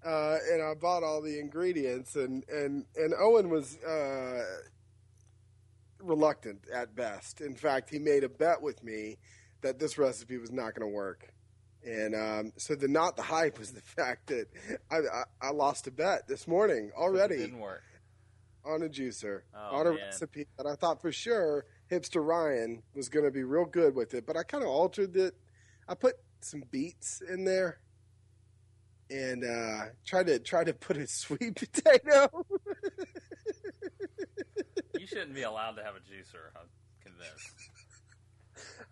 uh, 0.06 0.36
and 0.52 0.62
I 0.62 0.74
bought 0.74 1.02
all 1.02 1.20
the 1.20 1.40
ingredients, 1.40 2.14
and 2.14 2.44
and 2.48 2.84
and 2.94 3.14
Owen 3.18 3.48
was 3.48 3.78
uh, 3.78 4.44
reluctant 6.00 6.60
at 6.72 6.94
best. 6.94 7.40
In 7.40 7.54
fact, 7.56 7.90
he 7.90 7.98
made 7.98 8.22
a 8.22 8.28
bet 8.28 8.62
with 8.62 8.84
me 8.84 9.18
that 9.62 9.80
this 9.80 9.98
recipe 9.98 10.38
was 10.38 10.52
not 10.52 10.74
going 10.76 10.88
to 10.88 10.94
work. 10.94 11.32
And 11.86 12.14
um, 12.14 12.52
so 12.56 12.74
the 12.74 12.88
not 12.88 13.16
the 13.16 13.22
hype 13.22 13.58
was 13.58 13.72
the 13.72 13.80
fact 13.96 14.26
that 14.28 14.46
I, 14.90 14.96
I, 14.96 15.24
I 15.48 15.50
lost 15.50 15.86
a 15.86 15.90
bet 15.90 16.26
this 16.28 16.46
morning 16.48 16.86
It 16.88 16.98
already 16.98 17.36
didn't 17.38 17.60
work. 17.60 17.82
on 18.64 18.82
a 18.82 18.88
juicer 18.88 19.42
Oh, 19.54 19.76
on 19.76 19.86
a 19.86 19.90
man. 19.90 19.98
recipe 20.06 20.46
that 20.56 20.66
I 20.66 20.74
thought 20.74 21.00
for 21.00 21.12
sure 21.12 21.64
hipster 21.90 22.24
Ryan 22.26 22.82
was 22.94 23.08
going 23.08 23.24
to 23.24 23.30
be 23.30 23.42
real 23.44 23.64
good 23.64 23.94
with 23.94 24.12
it, 24.14 24.26
but 24.26 24.36
I 24.36 24.42
kind 24.42 24.62
of 24.62 24.68
altered 24.70 25.16
it. 25.16 25.34
I 25.88 25.94
put 25.94 26.16
some 26.40 26.62
beets 26.70 27.22
in 27.22 27.44
there 27.44 27.78
and 29.10 29.42
uh, 29.44 29.84
tried 30.04 30.26
to 30.26 30.38
try 30.38 30.64
to 30.64 30.74
put 30.74 30.96
a 30.98 31.06
sweet 31.06 31.54
potato. 31.54 32.44
You 34.98 35.06
shouldn't 35.06 35.34
be 35.34 35.42
allowed 35.42 35.72
to 35.76 35.84
have 35.84 35.94
a 35.94 36.00
juicer. 36.00 36.50
I'm 36.56 36.68
convinced. 37.02 37.54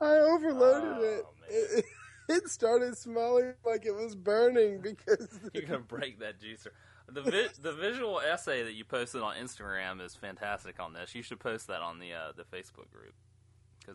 I 0.01 0.17
overloaded 0.19 1.23
Oh, 1.25 1.27
it. 1.51 1.85
It. 2.29 2.49
Started 2.49 2.97
smelling 2.97 3.55
like 3.65 3.85
it 3.87 3.95
was 3.95 4.15
burning 4.15 4.81
because 4.81 5.39
You're 5.55 5.65
gonna 5.65 5.79
break 5.81 6.21
that 6.21 6.41
juicer. 6.41 6.69
The 7.09 7.23
vi- 7.23 7.49
the 7.63 7.73
visual 7.73 8.21
essay 8.21 8.63
that 8.65 8.73
you 8.75 8.85
posted 8.85 9.23
on 9.23 9.37
Instagram 9.37 10.01
is 10.05 10.15
fantastic 10.17 10.81
on 10.81 10.93
this. 10.93 11.15
You 11.15 11.23
should 11.23 11.39
post 11.41 11.69
that 11.69 11.81
on 11.81 11.99
the 12.01 12.13
uh, 12.15 12.33
the 12.37 12.43
Facebook 12.45 12.91
group. 12.91 13.15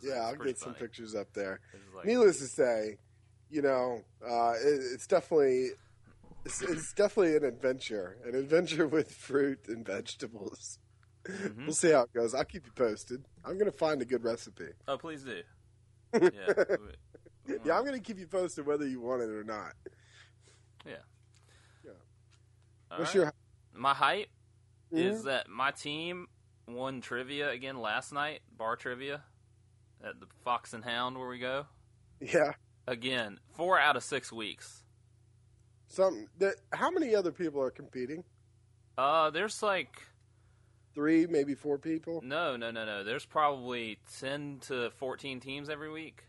yeah, 0.01 0.21
I'll 0.21 0.35
get 0.35 0.57
some 0.57 0.73
pictures 0.73 1.13
up 1.15 1.33
there. 1.33 1.59
Like- 1.95 2.05
Needless 2.05 2.38
to 2.39 2.45
say, 2.47 2.97
you 3.50 3.61
know, 3.61 4.01
uh, 4.25 4.53
it, 4.53 4.81
it's 4.93 5.07
definitely 5.07 5.71
it's, 6.45 6.61
it's 6.61 6.93
definitely 6.93 7.35
an 7.35 7.43
adventure, 7.43 8.17
an 8.25 8.33
adventure 8.35 8.88
with 8.88 9.11
fruit 9.11 9.59
and 9.67 9.85
vegetables. 9.85 10.79
Mhm. 11.27 11.65
We'll 11.65 11.73
see 11.75 11.91
how 11.91 12.03
it 12.03 12.13
goes. 12.13 12.33
I'll 12.33 12.45
keep 12.45 12.65
you 12.65 12.71
posted. 12.71 13.25
I'm 13.45 13.53
going 13.59 13.69
to 13.69 13.77
find 13.77 14.01
a 14.01 14.05
good 14.05 14.23
recipe. 14.23 14.69
Oh, 14.88 14.97
please 14.97 15.23
do. 15.23 15.41
Yeah. 16.19 16.63
Yeah, 17.48 17.77
I'm 17.77 17.86
going 17.86 17.93
to 17.93 18.00
keep 18.00 18.19
you 18.19 18.27
posted 18.27 18.65
whether 18.65 18.88
you 18.88 19.00
want 19.01 19.21
it 19.21 19.29
or 19.29 19.43
not. 19.43 19.74
all 22.91 23.00
What's 23.00 23.15
right. 23.15 23.21
your 23.24 23.33
My 23.74 23.93
hype 23.93 24.27
is 24.91 25.21
Mhm. 25.21 25.25
that 25.25 25.48
my 25.48 25.71
team 25.71 26.27
won 26.67 27.00
trivia 27.00 27.50
again 27.50 27.79
last 27.79 28.12
night, 28.12 28.41
bar 28.51 28.75
trivia 28.75 29.24
at 30.03 30.19
the 30.19 30.27
Fox 30.43 30.74
and 30.74 30.83
Hound 30.83 31.17
where 31.17 31.29
we 31.29 31.39
go. 31.39 31.67
yeah 32.19 32.53
Again, 32.88 33.39
four 33.55 33.79
out 33.79 33.95
of 33.95 34.03
six 34.03 34.31
weeks. 34.31 34.83
something 35.88 36.27
that? 36.39 36.55
How 36.74 36.91
many 36.91 37.15
other 37.15 37.31
people 37.31 37.62
are 37.62 37.71
competing? 37.71 38.24
Uh, 38.98 39.29
there's 39.29 39.63
like 39.63 40.01
Three, 40.93 41.25
maybe 41.27 41.55
four 41.55 41.77
people. 41.77 42.21
no, 42.21 42.57
no, 42.57 42.71
no, 42.71 42.83
no. 42.86 43.03
There's 43.05 43.25
probably 43.25 44.00
ten 44.19 44.60
to 44.63 44.91
fourteen 44.91 45.39
teams 45.39 45.69
every 45.69 45.89
week, 45.89 46.25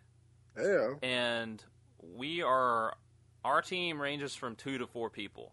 Yeah, 0.56 0.94
and 1.02 1.62
we 1.98 2.42
are 2.42 2.96
our 3.44 3.62
team 3.62 4.00
ranges 4.00 4.34
from 4.34 4.56
two 4.56 4.78
to 4.78 4.86
four 4.86 5.10
people. 5.10 5.52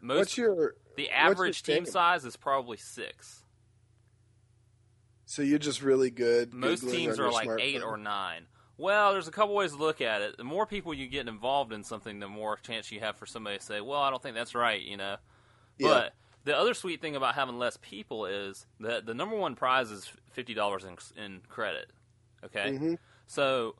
Most 0.00 0.18
what's 0.18 0.38
your? 0.38 0.74
the 0.96 1.10
average 1.10 1.62
team 1.62 1.84
team? 1.84 1.86
size 1.86 2.24
is 2.24 2.36
probably 2.36 2.76
six. 2.76 3.44
So 5.26 5.42
you're 5.42 5.58
just 5.58 5.82
really 5.82 6.10
good. 6.10 6.52
Most 6.52 6.82
Googling 6.84 6.90
teams 6.90 7.18
are 7.20 7.30
like 7.30 7.48
eight 7.60 7.82
or 7.82 7.96
nine. 7.96 8.46
Well, 8.78 9.12
there's 9.12 9.28
a 9.28 9.30
couple 9.30 9.54
ways 9.54 9.72
to 9.72 9.78
look 9.78 10.00
at 10.00 10.22
it. 10.22 10.36
The 10.38 10.44
more 10.44 10.66
people 10.66 10.94
you 10.94 11.06
get 11.06 11.28
involved 11.28 11.72
in 11.72 11.84
something, 11.84 12.18
the 12.18 12.28
more 12.28 12.56
chance 12.56 12.90
you 12.90 13.00
have 13.00 13.16
for 13.16 13.26
somebody 13.26 13.58
to 13.58 13.64
say, 13.64 13.80
"Well, 13.80 14.00
I 14.00 14.10
don't 14.10 14.22
think 14.22 14.34
that's 14.34 14.54
right," 14.54 14.80
you 14.80 14.96
know. 14.96 15.16
Yeah. 15.78 15.88
But 15.88 16.14
the 16.44 16.56
other 16.56 16.72
sweet 16.74 17.00
thing 17.02 17.14
about 17.14 17.34
having 17.34 17.58
less 17.58 17.76
people 17.82 18.26
is 18.26 18.66
that 18.80 19.06
the 19.06 19.14
number 19.14 19.36
one 19.36 19.54
prize 19.54 19.90
is 19.90 20.10
fifty 20.32 20.54
dollars 20.54 20.84
in, 20.84 20.96
in 21.22 21.40
credit. 21.48 21.90
Okay, 22.42 22.72
Mhm. 22.72 22.98
so 23.26 23.76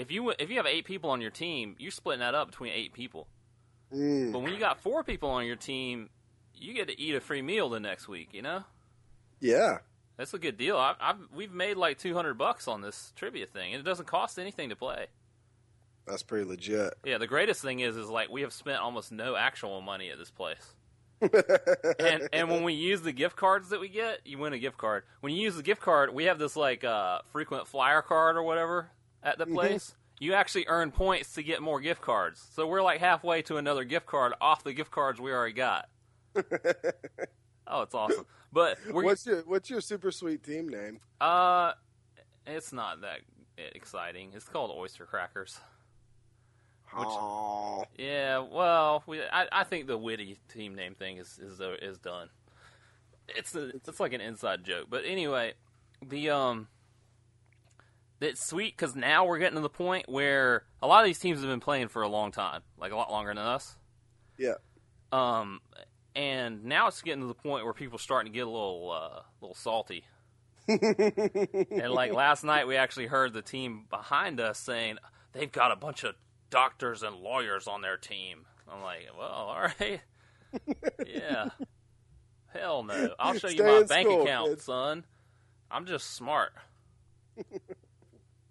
if 0.00 0.10
you 0.10 0.30
if 0.30 0.50
you 0.50 0.56
have 0.56 0.66
eight 0.66 0.84
people 0.84 1.10
on 1.10 1.20
your 1.20 1.30
team, 1.30 1.76
you're 1.78 1.90
splitting 1.90 2.20
that 2.20 2.34
up 2.34 2.48
between 2.50 2.72
eight 2.72 2.92
people. 2.92 3.26
Mm. 3.92 4.32
But 4.32 4.40
when 4.40 4.52
you 4.52 4.58
got 4.58 4.80
four 4.80 5.02
people 5.04 5.30
on 5.30 5.46
your 5.46 5.56
team, 5.56 6.10
you 6.54 6.74
get 6.74 6.88
to 6.88 7.00
eat 7.00 7.14
a 7.14 7.20
free 7.20 7.42
meal 7.42 7.68
the 7.68 7.80
next 7.80 8.08
week. 8.08 8.28
You 8.32 8.42
know, 8.42 8.64
Yeah. 9.40 9.78
that's 10.16 10.32
a 10.34 10.38
good 10.38 10.56
deal. 10.56 10.76
I, 10.76 10.94
I've 11.00 11.16
we've 11.34 11.52
made 11.52 11.76
like 11.76 11.98
two 11.98 12.14
hundred 12.14 12.34
bucks 12.34 12.68
on 12.68 12.80
this 12.82 13.12
trivia 13.16 13.46
thing, 13.46 13.74
and 13.74 13.80
it 13.80 13.84
doesn't 13.84 14.06
cost 14.06 14.38
anything 14.38 14.68
to 14.70 14.76
play. 14.76 15.06
That's 16.06 16.22
pretty 16.22 16.44
legit. 16.44 16.94
Yeah, 17.04 17.18
the 17.18 17.26
greatest 17.26 17.62
thing 17.62 17.80
is 17.80 17.96
is 17.96 18.08
like 18.08 18.30
we 18.30 18.42
have 18.42 18.52
spent 18.52 18.80
almost 18.80 19.12
no 19.12 19.36
actual 19.36 19.80
money 19.80 20.10
at 20.10 20.18
this 20.18 20.30
place. 20.30 20.74
and 21.20 22.28
and 22.32 22.48
when 22.48 22.62
we 22.64 22.72
use 22.72 23.02
the 23.02 23.12
gift 23.12 23.36
cards 23.36 23.68
that 23.68 23.80
we 23.80 23.88
get, 23.88 24.20
you 24.24 24.38
win 24.38 24.52
a 24.54 24.58
gift 24.58 24.78
card. 24.78 25.04
When 25.20 25.34
you 25.34 25.42
use 25.42 25.56
the 25.56 25.62
gift 25.62 25.82
card, 25.82 26.14
we 26.14 26.24
have 26.24 26.38
this 26.38 26.56
like 26.56 26.82
uh, 26.84 27.18
frequent 27.32 27.66
flyer 27.68 28.00
card 28.02 28.36
or 28.36 28.42
whatever 28.42 28.88
at 29.22 29.38
the 29.38 29.46
place. 29.46 29.94
You 30.18 30.34
actually 30.34 30.66
earn 30.68 30.90
points 30.90 31.34
to 31.34 31.42
get 31.42 31.62
more 31.62 31.80
gift 31.80 32.02
cards. 32.02 32.46
So 32.54 32.66
we're 32.66 32.82
like 32.82 33.00
halfway 33.00 33.40
to 33.42 33.56
another 33.56 33.84
gift 33.84 34.06
card 34.06 34.34
off 34.40 34.62
the 34.64 34.74
gift 34.74 34.90
cards 34.90 35.18
we 35.20 35.32
already 35.32 35.54
got. 35.54 35.88
oh, 37.66 37.82
it's 37.82 37.94
awesome. 37.94 38.26
But 38.52 38.78
we're 38.90 39.04
what's 39.04 39.24
your 39.26 39.40
What's 39.42 39.70
your 39.70 39.80
super 39.80 40.10
sweet 40.10 40.42
team 40.42 40.68
name? 40.68 41.00
uh, 41.20 41.72
it's 42.46 42.72
not 42.72 43.00
that 43.02 43.20
exciting. 43.74 44.32
It's 44.34 44.48
called 44.48 44.70
Oyster 44.76 45.06
Crackers. 45.06 45.58
Aw. 46.92 47.84
Yeah, 47.96 48.38
well, 48.38 49.04
we, 49.06 49.22
I, 49.22 49.46
I 49.52 49.64
think 49.64 49.86
the 49.86 49.96
witty 49.96 50.38
team 50.52 50.74
name 50.74 50.94
thing 50.94 51.18
is 51.18 51.38
is 51.38 51.60
is 51.80 51.98
done. 51.98 52.28
It's 53.28 53.54
a, 53.54 53.68
it's 53.68 54.00
like 54.00 54.12
an 54.12 54.20
inside 54.20 54.64
joke, 54.64 54.86
but 54.90 55.04
anyway, 55.06 55.54
the 56.04 56.30
um, 56.30 56.66
it's 58.20 58.44
sweet 58.44 58.76
because 58.76 58.94
now 58.94 59.24
we're 59.24 59.38
getting 59.38 59.56
to 59.56 59.62
the 59.62 59.68
point 59.68 60.08
where 60.08 60.64
a 60.82 60.86
lot 60.86 61.00
of 61.00 61.06
these 61.06 61.18
teams 61.18 61.40
have 61.40 61.48
been 61.48 61.60
playing 61.60 61.88
for 61.88 62.02
a 62.02 62.08
long 62.08 62.32
time, 62.32 62.62
like 62.78 62.92
a 62.92 62.96
lot 62.96 63.10
longer 63.10 63.30
than 63.30 63.38
us. 63.38 63.76
Yeah. 64.36 64.54
Um, 65.12 65.60
and 66.14 66.64
now 66.64 66.88
it's 66.88 67.02
getting 67.02 67.22
to 67.22 67.26
the 67.26 67.34
point 67.34 67.64
where 67.64 67.72
people 67.72 67.96
are 67.96 68.00
starting 68.00 68.32
to 68.32 68.36
get 68.36 68.46
a 68.46 68.50
little 68.50 68.90
uh, 68.90 69.22
little 69.40 69.54
salty. 69.54 70.04
and 70.68 71.92
like 71.92 72.12
last 72.12 72.44
night, 72.44 72.66
we 72.66 72.76
actually 72.76 73.06
heard 73.06 73.32
the 73.32 73.42
team 73.42 73.86
behind 73.90 74.40
us 74.40 74.58
saying 74.58 74.98
they've 75.32 75.50
got 75.50 75.72
a 75.72 75.76
bunch 75.76 76.04
of 76.04 76.14
doctors 76.50 77.02
and 77.02 77.16
lawyers 77.16 77.66
on 77.66 77.80
their 77.80 77.96
team. 77.96 78.46
I'm 78.70 78.82
like, 78.82 79.08
well, 79.18 79.28
all 79.28 79.60
right, 79.60 80.00
yeah, 81.06 81.48
hell 82.52 82.84
no. 82.84 83.14
I'll 83.18 83.34
show 83.34 83.48
you 83.48 83.64
my 83.64 83.82
bank 83.82 84.08
school, 84.08 84.22
account, 84.22 84.60
son. 84.60 85.04
I'm 85.70 85.86
just 85.86 86.14
smart. 86.14 86.52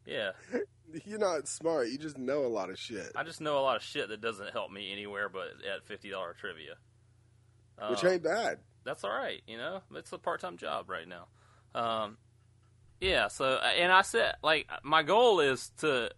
yeah, 0.10 0.32
You're 1.06 1.20
not 1.20 1.48
smart. 1.48 1.90
You 1.90 1.98
just 2.00 2.18
know 2.18 2.46
a 2.46 2.48
lot 2.48 2.70
of 2.72 2.80
shit, 2.80 3.12
I 3.16 3.24
just 3.24 3.42
know 3.42 3.60
a 3.60 3.62
lot 3.62 3.76
of 3.76 3.84
shit 3.84 4.10
that 4.10 4.22
doesn't 4.22 4.52
help 4.52 4.72
me 4.72 4.92
anywhere 4.92 5.30
but 5.30 5.50
at 5.72 5.86
fifty 5.86 6.10
dollar 6.10 6.34
trivia. 6.40 6.76
which 7.90 8.04
Um, 8.04 8.12
ain't 8.12 8.24
bad. 8.24 8.60
that's 8.84 9.04
all 9.04 9.12
right. 9.12 9.42
You 9.48 9.58
know, 9.58 9.82
it's 9.96 10.12
a 10.12 10.18
part 10.18 10.42
time 10.42 10.58
job 10.58 10.90
right 10.90 11.08
now. 11.08 11.28
Um, 11.76 12.18
yeah. 13.00 13.28
So, 13.28 13.56
and 13.58 13.92
I 13.92 14.02
said, 14.02 14.34
like, 14.42 14.68
my 14.84 15.04
goal 15.04 15.40
is 15.40 15.70
to 15.80 16.10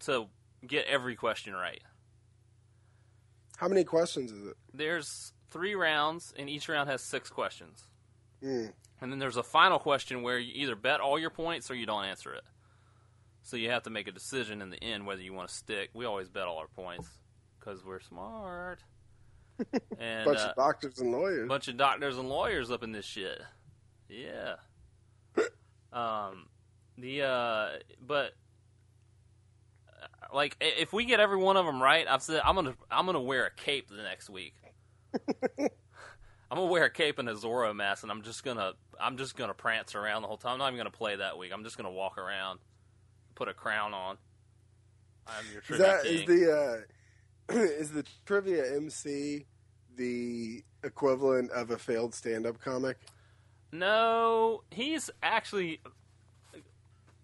to 0.00 0.26
get 0.66 0.86
every 0.86 1.14
question 1.16 1.54
right. 1.54 1.80
How 3.56 3.68
many 3.68 3.84
questions 3.84 4.32
is 4.32 4.46
it? 4.48 4.56
There's 4.74 5.32
three 5.50 5.74
rounds, 5.76 6.34
and 6.36 6.50
each 6.50 6.68
round 6.68 6.90
has 6.90 7.02
six 7.02 7.30
questions. 7.30 7.84
Mm. 8.42 8.72
And 9.00 9.12
then 9.12 9.18
there's 9.20 9.36
a 9.36 9.42
final 9.44 9.78
question 9.78 10.22
where 10.22 10.38
you 10.38 10.52
either 10.64 10.74
bet 10.74 11.00
all 11.00 11.18
your 11.18 11.30
points 11.30 11.70
or 11.70 11.74
you 11.74 11.86
don't 11.86 12.04
answer 12.04 12.32
it. 12.34 12.42
So 13.42 13.56
you 13.56 13.70
have 13.70 13.82
to 13.84 13.90
make 13.90 14.06
a 14.08 14.12
decision 14.12 14.62
in 14.62 14.70
the 14.70 14.82
end 14.82 15.06
whether 15.06 15.20
you 15.22 15.32
want 15.32 15.48
to 15.48 15.54
stick. 15.54 15.90
We 15.94 16.04
always 16.04 16.28
bet 16.28 16.44
all 16.44 16.58
our 16.58 16.68
points 16.68 17.08
because 17.58 17.84
we're 17.84 18.00
smart. 18.00 18.80
And 19.98 20.24
Bunch 20.24 20.38
uh, 20.38 20.48
of 20.48 20.56
doctors 20.56 20.98
and 20.98 21.12
lawyers. 21.12 21.48
bunch 21.48 21.68
of 21.68 21.76
doctors 21.76 22.18
and 22.18 22.28
lawyers 22.28 22.70
up 22.72 22.82
in 22.82 22.90
this 22.90 23.04
shit. 23.04 23.40
Yeah. 24.08 24.54
um, 25.92 26.46
the 26.98 27.22
uh, 27.22 27.68
but 28.04 28.32
uh, 29.88 30.34
like 30.34 30.56
if 30.60 30.92
we 30.92 31.04
get 31.04 31.20
every 31.20 31.36
one 31.36 31.56
of 31.56 31.64
them 31.64 31.80
right, 31.80 32.06
I've 32.08 32.22
said 32.22 32.40
I'm 32.44 32.56
gonna 32.56 32.74
I'm 32.90 33.06
gonna 33.06 33.20
wear 33.20 33.46
a 33.46 33.50
cape 33.50 33.88
the 33.88 34.02
next 34.02 34.30
week. 34.30 34.54
I'm 35.58 35.68
gonna 36.50 36.66
wear 36.66 36.84
a 36.84 36.90
cape 36.90 37.18
and 37.18 37.28
a 37.28 37.34
Zorro 37.34 37.74
mask, 37.76 38.02
and 38.02 38.10
I'm 38.10 38.22
just 38.22 38.42
gonna 38.42 38.72
I'm 39.00 39.16
just 39.16 39.36
gonna 39.36 39.54
prance 39.54 39.94
around 39.94 40.22
the 40.22 40.28
whole 40.28 40.38
time. 40.38 40.54
I'm 40.54 40.58
not 40.58 40.68
even 40.68 40.78
gonna 40.78 40.90
play 40.90 41.16
that 41.16 41.38
week. 41.38 41.52
I'm 41.54 41.62
just 41.62 41.76
gonna 41.76 41.92
walk 41.92 42.18
around, 42.18 42.58
put 43.42 43.48
a 43.48 43.54
crown 43.54 43.92
on. 43.92 44.16
I'm 45.26 45.44
your 45.52 45.62
Is 45.68 45.78
that 45.78 46.04
king. 46.04 46.12
is 46.14 46.26
the 46.26 46.84
uh, 47.50 47.54
is 47.58 47.90
the 47.90 48.04
trivia 48.24 48.76
MC 48.76 49.46
the 49.96 50.62
equivalent 50.84 51.50
of 51.50 51.72
a 51.72 51.76
failed 51.76 52.14
stand-up 52.14 52.60
comic? 52.60 52.98
No, 53.72 54.62
he's 54.70 55.10
actually 55.24 55.80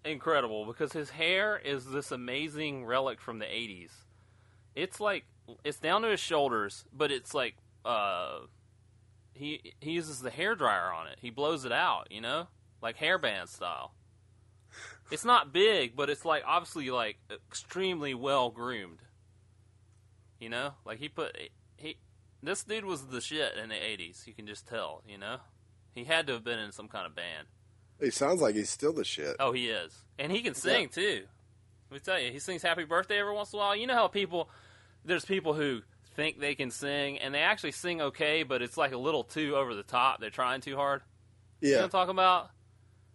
incredible 0.04 0.66
because 0.66 0.92
his 0.92 1.10
hair 1.10 1.56
is 1.56 1.84
this 1.86 2.10
amazing 2.10 2.84
relic 2.84 3.20
from 3.20 3.38
the 3.38 3.44
80s. 3.44 3.92
It's 4.74 4.98
like 4.98 5.24
it's 5.62 5.78
down 5.78 6.02
to 6.02 6.08
his 6.08 6.20
shoulders, 6.20 6.84
but 6.92 7.12
it's 7.12 7.32
like 7.32 7.54
uh 7.84 8.40
he 9.34 9.72
he 9.80 9.92
uses 9.92 10.18
the 10.20 10.30
hair 10.30 10.56
dryer 10.56 10.92
on 10.92 11.06
it. 11.06 11.18
He 11.20 11.30
blows 11.30 11.64
it 11.64 11.72
out, 11.72 12.08
you 12.10 12.20
know? 12.20 12.48
Like 12.82 12.98
hairband 12.98 13.48
style. 13.48 13.92
It's 15.10 15.24
not 15.24 15.52
big, 15.52 15.96
but 15.96 16.10
it's 16.10 16.24
like 16.24 16.42
obviously 16.46 16.90
like 16.90 17.16
extremely 17.30 18.14
well 18.14 18.50
groomed. 18.50 19.00
You 20.38 20.48
know? 20.50 20.74
Like 20.84 20.98
he 20.98 21.08
put 21.08 21.36
he 21.76 21.96
this 22.42 22.62
dude 22.64 22.84
was 22.84 23.06
the 23.06 23.20
shit 23.20 23.54
in 23.60 23.68
the 23.70 23.74
80s. 23.74 24.26
You 24.26 24.34
can 24.34 24.46
just 24.46 24.66
tell, 24.68 25.02
you 25.08 25.18
know? 25.18 25.38
He 25.94 26.04
had 26.04 26.26
to 26.28 26.34
have 26.34 26.44
been 26.44 26.58
in 26.58 26.70
some 26.72 26.88
kind 26.88 27.06
of 27.06 27.16
band. 27.16 27.48
He 28.00 28.10
sounds 28.10 28.40
like 28.40 28.54
he's 28.54 28.70
still 28.70 28.92
the 28.92 29.04
shit. 29.04 29.36
Oh, 29.40 29.50
he 29.52 29.68
is, 29.68 29.92
and 30.18 30.30
he 30.30 30.40
can 30.40 30.54
sing 30.54 30.88
too. 30.88 31.24
Let 31.90 31.94
me 31.94 32.00
tell 32.00 32.20
you, 32.20 32.30
he 32.30 32.38
sings 32.38 32.62
"Happy 32.62 32.84
Birthday" 32.84 33.18
every 33.18 33.34
once 33.34 33.52
in 33.52 33.58
a 33.58 33.62
while. 33.62 33.74
You 33.74 33.88
know 33.88 33.94
how 33.94 34.06
people, 34.06 34.48
there's 35.04 35.24
people 35.24 35.54
who 35.54 35.80
think 36.14 36.38
they 36.38 36.54
can 36.54 36.70
sing, 36.70 37.18
and 37.18 37.34
they 37.34 37.40
actually 37.40 37.72
sing 37.72 38.00
okay, 38.00 38.44
but 38.44 38.62
it's 38.62 38.76
like 38.76 38.92
a 38.92 38.96
little 38.98 39.24
too 39.24 39.56
over 39.56 39.74
the 39.74 39.82
top. 39.82 40.20
They're 40.20 40.30
trying 40.30 40.60
too 40.60 40.76
hard. 40.76 41.02
You 41.60 41.70
know 41.70 41.74
Yeah, 41.74 41.78
what 41.80 41.84
I'm 41.86 41.90
talking 41.90 42.10
about? 42.10 42.50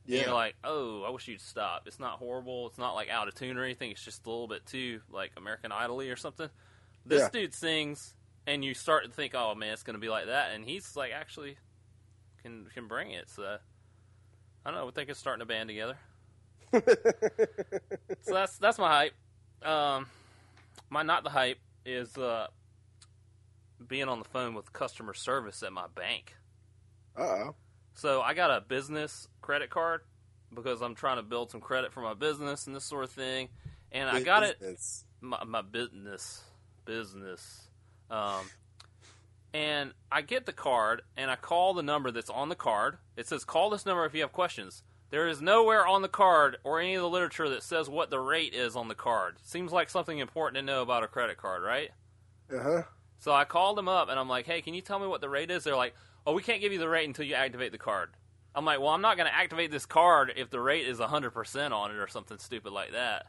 Yeah. 0.06 0.22
You're 0.26 0.34
like, 0.34 0.56
oh, 0.64 1.04
I 1.04 1.10
wish 1.12 1.28
you'd 1.28 1.40
stop. 1.42 1.84
It's 1.88 2.00
not 2.00 2.20
horrible. 2.20 2.68
It's 2.68 2.78
not 2.78 2.94
like 2.94 3.10
out 3.10 3.28
of 3.28 3.36
tune 3.36 3.58
or 3.58 3.64
anything. 3.64 3.92
It's 3.92 4.04
just 4.04 4.26
a 4.26 4.30
little 4.30 4.48
bit 4.48 4.66
too 4.66 5.00
like 5.10 5.32
American 5.38 5.72
Idol-y 5.72 6.06
or 6.06 6.16
something. 6.18 6.50
This 7.06 7.22
Yeah. 7.22 7.30
dude 7.32 7.54
sings, 7.54 8.14
and 8.46 8.64
you 8.66 8.74
start 8.74 9.06
to 9.06 9.12
think, 9.12 9.34
oh 9.36 9.56
man, 9.56 9.72
it's 9.74 9.84
going 9.84 9.94
to 9.96 10.00
be 10.02 10.10
like 10.10 10.26
that, 10.26 10.52
and 10.54 10.66
he's 10.66 10.96
like 10.96 11.12
actually 11.14 11.58
can 12.42 12.66
can 12.74 12.88
bring 12.88 13.12
it. 13.12 13.30
So 13.30 13.58
I 14.66 14.70
don't 14.70 14.78
know. 14.80 14.86
We 14.86 14.92
think 14.92 15.10
of 15.10 15.18
starting 15.18 15.42
a 15.42 15.46
band 15.46 15.70
together. 15.70 15.98
so 16.74 18.34
that's 18.34 18.58
that's 18.58 18.78
my 18.80 18.90
hype. 18.90 19.14
Um, 19.68 20.08
my 20.90 21.04
not 21.04 21.24
the 21.24 21.30
hype 21.30 21.60
is 21.86 22.18
uh, 22.18 22.48
being 23.88 24.10
on 24.10 24.20
the 24.20 24.26
phone 24.26 24.54
with 24.54 24.72
customer 24.74 25.14
service 25.14 25.64
at 25.64 25.72
my 25.72 25.86
bank. 25.96 26.36
uh 27.18 27.22
oh. 27.22 27.56
So 27.94 28.22
I 28.22 28.34
got 28.34 28.50
a 28.50 28.62
business 28.62 29.28
credit 29.44 29.70
card 29.70 30.02
because 30.56 30.82
I'm 30.82 30.96
trying 30.96 31.18
to 31.18 31.24
build 31.24 31.52
some 31.52 31.62
credit 31.62 31.94
for 31.94 32.02
my 32.02 32.16
business 32.16 32.66
and 32.66 32.76
this 32.76 32.84
sort 32.84 33.04
of 33.04 33.12
thing. 33.12 33.50
And 33.92 34.10
I 34.10 34.22
got 34.22 34.44
it. 34.44 34.60
My, 35.22 35.44
my 35.44 35.62
business. 35.62 36.42
Business. 36.86 37.68
Um, 38.10 38.42
and 39.54 39.94
i 40.12 40.22
get 40.22 40.48
the 40.48 40.52
card 40.54 41.04
and 41.16 41.30
i 41.30 41.36
call 41.36 41.76
the 41.76 41.84
number 41.84 42.10
that's 42.12 42.30
on 42.30 42.50
the 42.50 42.56
card. 42.56 42.98
It 43.16 43.28
says 43.28 43.44
call 43.44 43.70
this 43.70 43.86
number 43.86 44.06
if 44.06 44.14
you 44.14 44.22
have 44.22 44.34
questions. 44.34 44.84
There 45.12 45.28
is 45.28 45.42
nowhere 45.42 45.86
on 45.86 46.02
the 46.02 46.08
card 46.10 46.58
or 46.64 46.80
any 46.80 46.96
of 46.96 47.04
the 47.04 47.10
literature 47.10 47.48
that 47.50 47.62
says 47.62 47.88
what 47.88 48.10
the 48.10 48.20
rate 48.20 48.56
is 48.56 48.76
on 48.76 48.88
the 48.88 48.96
card. 48.96 49.38
Seems 49.44 49.72
like 49.72 49.92
something 49.92 50.18
important 50.18 50.56
to 50.58 50.64
know 50.64 50.82
about 50.82 51.04
a 51.04 51.08
credit 51.08 51.38
card 51.38 51.62
right? 51.64 51.92
Uh 52.54 52.62
huh. 52.62 52.84
so 53.20 53.32
i 53.32 53.46
called 53.46 53.78
them 53.78 53.88
up 53.88 54.10
and 54.10 54.20
i'm 54.20 54.28
like 54.28 54.46
hey 54.46 54.62
can 54.62 54.74
you 54.74 54.82
tell 54.82 55.00
me 55.00 55.08
what 55.08 55.22
the 55.22 55.30
rate 55.30 55.50
is? 55.50 55.64
They're 55.64 55.76
like 55.76 55.96
oh 56.26 56.34
we 56.34 56.42
can't 56.42 56.62
give 56.62 56.74
you 56.74 56.80
the 56.80 56.90
rate 56.90 57.08
until 57.08 57.26
you 57.26 57.36
activate 57.36 57.72
the 57.72 57.78
card 57.78 58.10
i'm 58.56 58.66
like 58.66 58.80
well 58.80 58.90
i'm 58.90 59.02
not 59.02 59.18
going 59.18 59.28
to 59.28 59.36
activate 59.36 59.72
this 59.72 59.86
card 59.86 60.34
if 60.36 60.50
the 60.50 60.60
rate 60.60 60.88
is 60.88 61.00
100% 61.00 61.72
on 61.72 61.92
it 61.92 61.98
or 61.98 62.08
something 62.08 62.38
stupid 62.38 62.72
like 62.72 62.92
that 62.92 63.28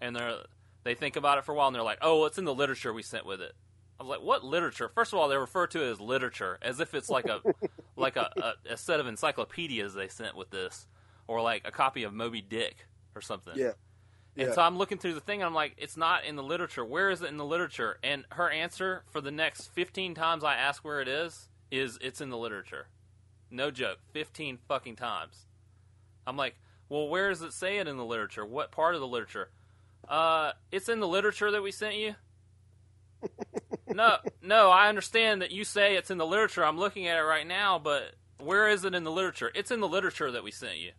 and 0.00 0.14
they're 0.14 0.38
they 0.84 0.94
think 0.94 1.16
about 1.16 1.38
it 1.38 1.44
for 1.44 1.52
a 1.52 1.54
while 1.54 1.68
and 1.68 1.74
they're 1.74 1.82
like, 1.82 1.98
"Oh, 2.00 2.24
it's 2.24 2.38
in 2.38 2.44
the 2.44 2.54
literature 2.54 2.92
we 2.92 3.02
sent 3.02 3.26
with 3.26 3.40
it." 3.40 3.54
I 3.98 4.02
was 4.02 4.10
like, 4.10 4.22
"What 4.22 4.44
literature?" 4.44 4.88
First 4.88 5.12
of 5.12 5.18
all, 5.18 5.28
they 5.28 5.36
refer 5.36 5.66
to 5.68 5.82
it 5.82 5.90
as 5.90 6.00
literature, 6.00 6.58
as 6.62 6.80
if 6.80 6.94
it's 6.94 7.10
like 7.10 7.26
a 7.26 7.40
like 7.96 8.16
a, 8.16 8.30
a, 8.36 8.72
a 8.72 8.76
set 8.76 9.00
of 9.00 9.06
encyclopedias 9.06 9.94
they 9.94 10.08
sent 10.08 10.36
with 10.36 10.50
this, 10.50 10.86
or 11.26 11.40
like 11.42 11.66
a 11.66 11.70
copy 11.70 12.02
of 12.02 12.12
Moby 12.12 12.40
Dick 12.40 12.86
or 13.14 13.20
something. 13.20 13.54
Yeah. 13.56 13.72
And 14.36 14.54
so 14.54 14.62
I'm 14.62 14.78
looking 14.78 14.96
through 14.96 15.14
the 15.14 15.20
thing 15.20 15.42
and 15.42 15.46
I'm 15.46 15.54
like, 15.54 15.74
"It's 15.76 15.96
not 15.96 16.24
in 16.24 16.36
the 16.36 16.42
literature. 16.42 16.84
Where 16.84 17.10
is 17.10 17.20
it 17.20 17.28
in 17.28 17.36
the 17.36 17.44
literature?" 17.44 17.98
And 18.02 18.24
her 18.30 18.48
answer 18.48 19.04
for 19.10 19.20
the 19.20 19.30
next 19.30 19.68
15 19.72 20.14
times 20.14 20.44
I 20.44 20.54
ask 20.54 20.82
where 20.82 21.00
it 21.00 21.08
is 21.08 21.48
is, 21.70 21.98
"It's 22.00 22.20
in 22.20 22.30
the 22.30 22.38
literature." 22.38 22.86
No 23.50 23.70
joke, 23.70 23.98
15 24.12 24.58
fucking 24.68 24.96
times. 24.96 25.46
I'm 26.26 26.36
like, 26.36 26.54
"Well, 26.88 27.08
where 27.08 27.28
does 27.30 27.42
it 27.42 27.52
say 27.52 27.78
it 27.78 27.88
in 27.88 27.96
the 27.96 28.04
literature? 28.04 28.44
What 28.44 28.70
part 28.70 28.94
of 28.94 29.00
the 29.00 29.06
literature?" 29.08 29.50
Uh, 30.08 30.52
it's 30.72 30.88
in 30.88 31.00
the 31.00 31.08
literature 31.08 31.50
that 31.50 31.62
we 31.62 31.72
sent 31.72 31.96
you. 31.96 32.14
no, 33.88 34.16
no, 34.42 34.70
I 34.70 34.88
understand 34.88 35.42
that 35.42 35.50
you 35.50 35.64
say 35.64 35.96
it's 35.96 36.10
in 36.10 36.18
the 36.18 36.26
literature. 36.26 36.64
I'm 36.64 36.78
looking 36.78 37.06
at 37.06 37.18
it 37.18 37.22
right 37.22 37.46
now, 37.46 37.78
but 37.78 38.14
where 38.38 38.68
is 38.68 38.84
it 38.84 38.94
in 38.94 39.04
the 39.04 39.10
literature? 39.10 39.50
It's 39.54 39.70
in 39.70 39.80
the 39.80 39.88
literature 39.88 40.30
that 40.30 40.42
we 40.44 40.50
sent 40.50 40.78
you. 40.78 40.92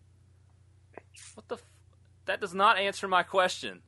What 1.36 1.48
the? 1.48 1.56
F- 1.56 1.64
that 2.26 2.40
does 2.42 2.54
not 2.54 2.78
answer 2.78 3.08
my 3.08 3.24
question. 3.24 3.82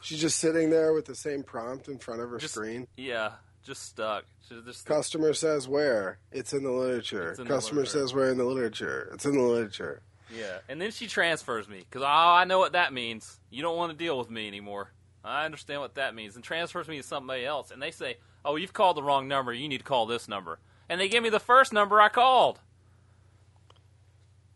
She's 0.00 0.20
just 0.20 0.38
sitting 0.38 0.70
there 0.70 0.92
with 0.92 1.04
the 1.04 1.14
same 1.14 1.42
prompt 1.42 1.88
in 1.88 1.98
front 1.98 2.20
of 2.20 2.30
her 2.30 2.38
Just- 2.38 2.54
screen. 2.54 2.86
Yeah, 2.96 3.32
just 3.64 3.82
stuck. 3.82 4.24
Just 4.48 4.86
Customer 4.86 5.32
says 5.34 5.68
where? 5.68 6.18
It's 6.32 6.52
in 6.52 6.62
the 6.62 6.70
literature. 6.70 7.32
In 7.32 7.44
the 7.44 7.50
Customer 7.50 7.82
literature. 7.82 8.06
says 8.06 8.14
where 8.14 8.30
in 8.30 8.38
the 8.38 8.44
literature? 8.44 9.10
It's 9.12 9.26
in 9.26 9.36
the 9.36 9.42
literature. 9.42 10.02
Yeah, 10.34 10.58
and 10.68 10.80
then 10.80 10.90
she 10.90 11.06
transfers 11.06 11.68
me 11.68 11.78
because 11.78 12.02
oh, 12.02 12.06
I 12.06 12.44
know 12.44 12.58
what 12.58 12.72
that 12.72 12.92
means. 12.92 13.38
You 13.50 13.62
don't 13.62 13.76
want 13.76 13.92
to 13.92 13.96
deal 13.96 14.18
with 14.18 14.30
me 14.30 14.46
anymore. 14.46 14.92
I 15.24 15.44
understand 15.44 15.80
what 15.80 15.96
that 15.96 16.14
means, 16.14 16.34
and 16.34 16.44
transfers 16.44 16.88
me 16.88 16.98
to 16.98 17.02
somebody 17.02 17.44
else. 17.44 17.70
And 17.70 17.82
they 17.82 17.90
say, 17.90 18.18
"Oh, 18.44 18.56
you've 18.56 18.72
called 18.72 18.96
the 18.96 19.02
wrong 19.02 19.28
number. 19.28 19.52
You 19.52 19.68
need 19.68 19.78
to 19.78 19.84
call 19.84 20.06
this 20.06 20.28
number." 20.28 20.58
And 20.88 21.00
they 21.00 21.08
give 21.08 21.22
me 21.22 21.30
the 21.30 21.40
first 21.40 21.72
number 21.72 22.00
I 22.00 22.08
called. 22.08 22.60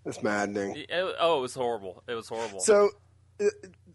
It's 0.05 0.23
maddening. 0.23 0.77
It- 0.77 1.17
oh, 1.21 1.39
it 1.39 1.43
was 1.43 1.55
horrible. 1.55 2.03
It 2.09 2.15
was 2.15 2.29
horrible. 2.29 2.61
So, 2.61 2.91
uh, 3.41 3.47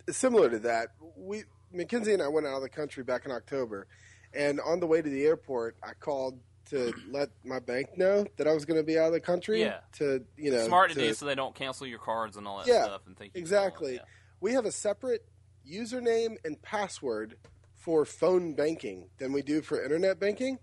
similar 0.09 0.49
to 0.49 0.59
that, 0.59 0.89
we 1.15 1.43
Mackenzie 1.71 2.13
and 2.13 2.21
I 2.21 2.27
went 2.27 2.47
out 2.47 2.55
of 2.55 2.61
the 2.61 2.69
country 2.69 3.03
back 3.03 3.25
in 3.25 3.31
October, 3.31 3.87
and 4.33 4.59
on 4.61 4.79
the 4.79 4.87
way 4.87 5.01
to 5.01 5.09
the 5.09 5.25
airport, 5.25 5.77
I 5.83 5.93
called 5.93 6.39
to 6.69 6.93
let 7.09 7.29
my 7.45 7.59
bank 7.59 7.97
know 7.97 8.25
that 8.35 8.45
I 8.47 8.53
was 8.53 8.65
going 8.65 8.79
to 8.79 8.83
be 8.85 8.99
out 8.99 9.07
of 9.07 9.13
the 9.13 9.21
country. 9.21 9.61
Yeah. 9.61 9.79
To 9.99 10.23
you 10.35 10.51
know, 10.51 10.65
Smart 10.67 10.89
to, 10.89 10.95
to- 10.95 11.01
do 11.07 11.13
so 11.13 11.25
they 11.25 11.35
don't 11.35 11.55
cancel 11.55 11.87
your 11.87 11.99
cards 11.99 12.35
and 12.37 12.45
all 12.47 12.57
that 12.57 12.67
Yeah, 12.67 12.83
stuff. 12.83 13.01
And 13.07 13.17
think 13.17 13.33
you 13.35 13.39
exactly. 13.39 13.95
Yeah. 13.95 14.01
We 14.41 14.51
have 14.53 14.65
a 14.65 14.71
separate 14.71 15.25
username 15.69 16.35
and 16.45 16.61
password 16.61 17.35
for 17.75 18.03
phone 18.05 18.53
banking 18.53 19.09
than 19.17 19.31
we 19.31 19.41
do 19.41 19.61
for 19.61 19.81
internet 19.81 20.19
banking, 20.19 20.59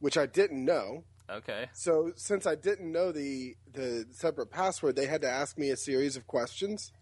which 0.00 0.16
I 0.18 0.26
didn't 0.26 0.64
know. 0.64 1.04
Okay. 1.30 1.68
So 1.72 2.12
since 2.16 2.46
I 2.46 2.54
didn't 2.54 2.90
know 2.90 3.12
the 3.12 3.54
the 3.72 4.06
separate 4.10 4.50
password, 4.50 4.96
they 4.96 5.06
had 5.06 5.22
to 5.22 5.28
ask 5.30 5.56
me 5.56 5.70
a 5.70 5.76
series 5.76 6.16
of 6.16 6.26
questions, 6.26 6.92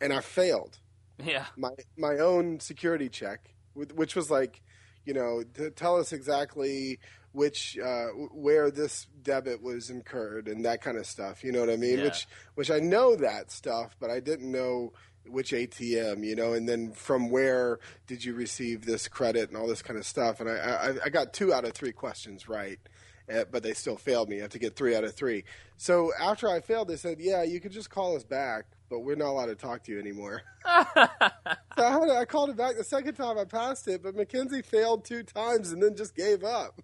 and 0.00 0.12
I 0.12 0.20
failed 0.20 0.78
Yeah. 1.24 1.46
my 1.56 1.70
my 1.96 2.18
own 2.18 2.60
security 2.60 3.08
check, 3.08 3.54
which 3.74 4.14
was 4.16 4.30
like, 4.30 4.62
you 5.04 5.14
know, 5.14 5.42
to 5.54 5.70
tell 5.70 5.96
us 5.98 6.12
exactly 6.12 6.98
which 7.32 7.78
uh, 7.78 8.06
where 8.32 8.70
this 8.70 9.06
debit 9.22 9.62
was 9.62 9.88
incurred 9.88 10.48
and 10.48 10.64
that 10.64 10.82
kind 10.82 10.96
of 10.98 11.06
stuff. 11.06 11.44
You 11.44 11.52
know 11.52 11.60
what 11.60 11.70
I 11.70 11.76
mean? 11.76 11.98
Yeah. 11.98 12.04
Which 12.04 12.26
which 12.54 12.70
I 12.70 12.80
know 12.80 13.14
that 13.16 13.50
stuff, 13.50 13.96
but 14.00 14.10
I 14.10 14.20
didn't 14.20 14.50
know 14.50 14.92
which 15.26 15.52
ATM. 15.52 16.24
You 16.26 16.34
know, 16.34 16.52
and 16.54 16.68
then 16.68 16.92
from 16.92 17.30
where 17.30 17.78
did 18.06 18.24
you 18.24 18.34
receive 18.34 18.84
this 18.84 19.06
credit 19.08 19.48
and 19.48 19.56
all 19.56 19.68
this 19.68 19.82
kind 19.82 19.98
of 19.98 20.04
stuff. 20.06 20.40
And 20.40 20.50
I 20.50 20.54
I, 20.56 20.94
I 21.06 21.08
got 21.08 21.32
two 21.32 21.52
out 21.54 21.64
of 21.64 21.72
three 21.72 21.92
questions 21.92 22.48
right. 22.48 22.80
uh, 23.32 23.44
But 23.50 23.62
they 23.62 23.74
still 23.74 23.96
failed 23.96 24.28
me. 24.28 24.38
I 24.38 24.42
have 24.42 24.50
to 24.50 24.58
get 24.58 24.74
three 24.76 24.96
out 24.96 25.04
of 25.04 25.14
three. 25.14 25.44
So 25.76 26.12
after 26.20 26.48
I 26.48 26.60
failed, 26.60 26.88
they 26.88 26.96
said, 26.96 27.20
"Yeah, 27.20 27.44
you 27.44 27.60
could 27.60 27.72
just 27.72 27.90
call 27.90 28.16
us 28.16 28.24
back, 28.24 28.64
but 28.90 29.00
we're 29.00 29.14
not 29.16 29.28
allowed 29.28 29.46
to 29.46 29.54
talk 29.54 29.84
to 29.84 29.92
you 29.92 30.00
anymore." 30.00 30.42
I, 31.82 31.92
had, 31.92 32.10
I 32.10 32.24
called 32.24 32.50
it 32.50 32.56
back 32.56 32.76
the 32.76 32.84
second 32.84 33.14
time 33.14 33.38
I 33.38 33.44
passed 33.44 33.88
it, 33.88 34.02
but 34.02 34.14
Mackenzie 34.14 34.62
failed 34.62 35.04
two 35.04 35.22
times 35.22 35.72
and 35.72 35.82
then 35.82 35.96
just 35.96 36.14
gave 36.14 36.44
up. 36.44 36.80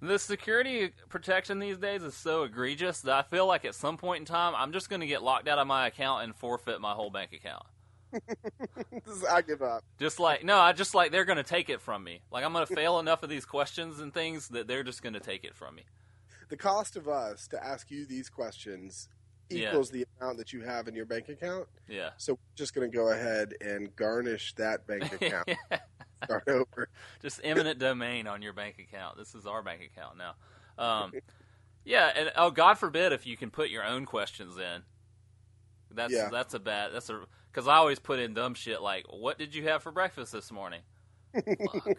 The 0.00 0.18
security 0.18 0.92
protection 1.08 1.58
these 1.58 1.76
days 1.76 2.04
is 2.04 2.14
so 2.14 2.44
egregious 2.44 3.00
that 3.00 3.12
I 3.12 3.22
feel 3.22 3.46
like 3.46 3.64
at 3.64 3.74
some 3.74 3.96
point 3.96 4.20
in 4.20 4.26
time 4.26 4.54
I'm 4.56 4.72
just 4.72 4.88
going 4.88 5.00
to 5.00 5.08
get 5.08 5.24
locked 5.24 5.48
out 5.48 5.58
of 5.58 5.66
my 5.66 5.88
account 5.88 6.22
and 6.22 6.36
forfeit 6.36 6.80
my 6.80 6.92
whole 6.92 7.10
bank 7.10 7.32
account. 7.32 7.64
I 9.30 9.42
give 9.42 9.60
up. 9.60 9.82
Just 9.98 10.20
like 10.20 10.44
no, 10.44 10.58
I 10.58 10.72
just 10.72 10.94
like 10.94 11.10
they're 11.10 11.24
going 11.24 11.36
to 11.36 11.42
take 11.42 11.68
it 11.68 11.80
from 11.80 12.04
me. 12.04 12.20
Like 12.30 12.44
I'm 12.44 12.52
going 12.52 12.66
to 12.66 12.74
fail 12.74 13.00
enough 13.00 13.22
of 13.22 13.28
these 13.28 13.44
questions 13.44 13.98
and 14.00 14.14
things 14.14 14.48
that 14.48 14.68
they're 14.68 14.84
just 14.84 15.02
going 15.02 15.14
to 15.14 15.20
take 15.20 15.44
it 15.44 15.54
from 15.54 15.74
me. 15.74 15.82
The 16.48 16.56
cost 16.56 16.96
of 16.96 17.08
us 17.08 17.48
to 17.48 17.62
ask 17.62 17.90
you 17.90 18.06
these 18.06 18.30
questions 18.30 19.08
Yeah. 19.50 19.68
equals 19.70 19.90
the 19.90 20.06
amount 20.20 20.38
that 20.38 20.52
you 20.52 20.62
have 20.62 20.88
in 20.88 20.94
your 20.94 21.06
bank 21.06 21.28
account. 21.28 21.66
Yeah. 21.88 22.10
So 22.16 22.34
we're 22.34 22.38
just 22.56 22.74
going 22.74 22.90
to 22.90 22.96
go 22.96 23.10
ahead 23.10 23.54
and 23.60 23.94
garnish 23.96 24.54
that 24.54 24.86
bank 24.86 25.12
account. 25.20 25.50
Start 26.24 26.44
over. 26.48 26.88
just 27.22 27.40
eminent 27.44 27.78
domain 27.78 28.26
on 28.26 28.42
your 28.42 28.52
bank 28.52 28.78
account. 28.78 29.16
This 29.16 29.34
is 29.34 29.46
our 29.46 29.62
bank 29.62 29.82
account 29.94 30.18
now. 30.18 30.34
Um, 30.82 31.12
yeah, 31.84 32.10
and 32.14 32.32
oh, 32.36 32.50
God 32.50 32.74
forbid 32.78 33.12
if 33.12 33.26
you 33.26 33.36
can 33.36 33.50
put 33.50 33.70
your 33.70 33.84
own 33.84 34.04
questions 34.04 34.56
in. 34.58 34.82
That's 35.90 36.12
Yeah. 36.12 36.28
that's 36.30 36.52
a 36.54 36.58
bad. 36.58 36.92
That's 36.92 37.08
a 37.08 37.20
because 37.50 37.66
I 37.66 37.76
always 37.76 37.98
put 37.98 38.18
in 38.18 38.34
dumb 38.34 38.52
shit 38.54 38.82
like, 38.82 39.06
"What 39.08 39.38
did 39.38 39.54
you 39.54 39.64
have 39.68 39.82
for 39.82 39.90
breakfast 39.90 40.32
this 40.32 40.52
morning?" 40.52 40.80
Fuck. 41.34 41.88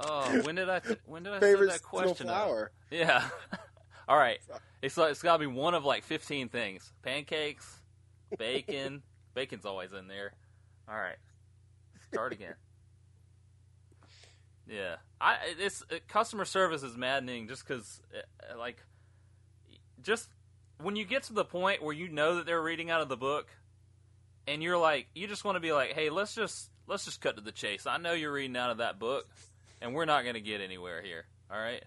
Oh, 0.00 0.42
when 0.42 0.54
did 0.54 0.68
I 0.68 0.80
when 1.06 1.22
did 1.22 1.32
I 1.32 1.40
Favorite 1.40 1.70
that 1.70 1.82
question 1.82 2.28
up? 2.28 2.34
flower. 2.34 2.70
Yeah. 2.90 3.24
All 4.08 4.16
right. 4.16 4.38
It's 4.80 4.96
like, 4.96 5.10
it's 5.10 5.22
got 5.22 5.34
to 5.34 5.38
be 5.40 5.46
one 5.46 5.74
of 5.74 5.84
like 5.84 6.02
15 6.02 6.48
things. 6.48 6.92
Pancakes, 7.02 7.80
bacon. 8.38 9.02
Bacon's 9.34 9.66
always 9.66 9.92
in 9.92 10.08
there. 10.08 10.32
All 10.88 10.96
right. 10.96 11.18
Start 12.10 12.32
again. 12.32 12.54
Yeah. 14.66 14.96
I 15.20 15.36
it's 15.58 15.82
uh, 15.90 15.96
customer 16.08 16.44
service 16.44 16.82
is 16.82 16.96
maddening 16.96 17.48
just 17.48 17.66
cuz 17.66 18.00
like 18.58 18.82
just 20.02 20.28
when 20.80 20.96
you 20.96 21.04
get 21.04 21.24
to 21.24 21.32
the 21.32 21.44
point 21.44 21.82
where 21.82 21.94
you 21.94 22.08
know 22.08 22.36
that 22.36 22.46
they're 22.46 22.62
reading 22.62 22.90
out 22.90 23.00
of 23.00 23.08
the 23.08 23.16
book 23.16 23.48
and 24.46 24.62
you're 24.62 24.78
like 24.78 25.08
you 25.14 25.26
just 25.26 25.44
want 25.44 25.56
to 25.56 25.60
be 25.60 25.72
like, 25.72 25.92
"Hey, 25.92 26.10
let's 26.10 26.34
just 26.34 26.70
let's 26.86 27.04
just 27.04 27.20
cut 27.20 27.36
to 27.36 27.42
the 27.42 27.52
chase. 27.52 27.86
I 27.86 27.96
know 27.98 28.12
you're 28.12 28.32
reading 28.32 28.56
out 28.56 28.70
of 28.70 28.78
that 28.78 28.98
book 28.98 29.28
and 29.80 29.94
we're 29.94 30.04
not 30.04 30.22
going 30.22 30.34
to 30.34 30.40
get 30.40 30.60
anywhere 30.60 31.02
here." 31.02 31.26
All 31.50 31.58
right? 31.58 31.84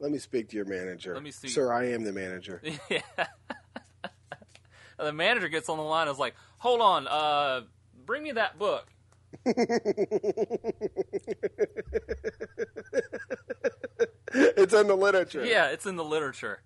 Let 0.00 0.12
me 0.12 0.18
speak 0.18 0.48
to 0.50 0.56
your 0.56 0.64
manager. 0.64 1.14
Let 1.14 1.22
me 1.22 1.30
see. 1.30 1.48
Sir, 1.48 1.72
I 1.72 1.88
am 1.90 2.04
the 2.04 2.12
manager. 2.12 2.62
Yeah. 2.90 3.00
the 4.98 5.12
manager 5.12 5.48
gets 5.48 5.68
on 5.68 5.76
the 5.76 5.84
line 5.84 6.08
and 6.08 6.14
is 6.14 6.18
like, 6.18 6.34
"Hold 6.58 6.80
on, 6.80 7.06
uh, 7.06 7.62
bring 8.04 8.22
me 8.22 8.32
that 8.32 8.58
book." 8.58 8.86
it's 9.44 9.54
in 14.74 14.86
the 14.86 14.96
literature. 14.96 15.44
Yeah, 15.44 15.66
it's 15.68 15.86
in 15.86 15.96
the 15.96 16.04
literature. 16.04 16.62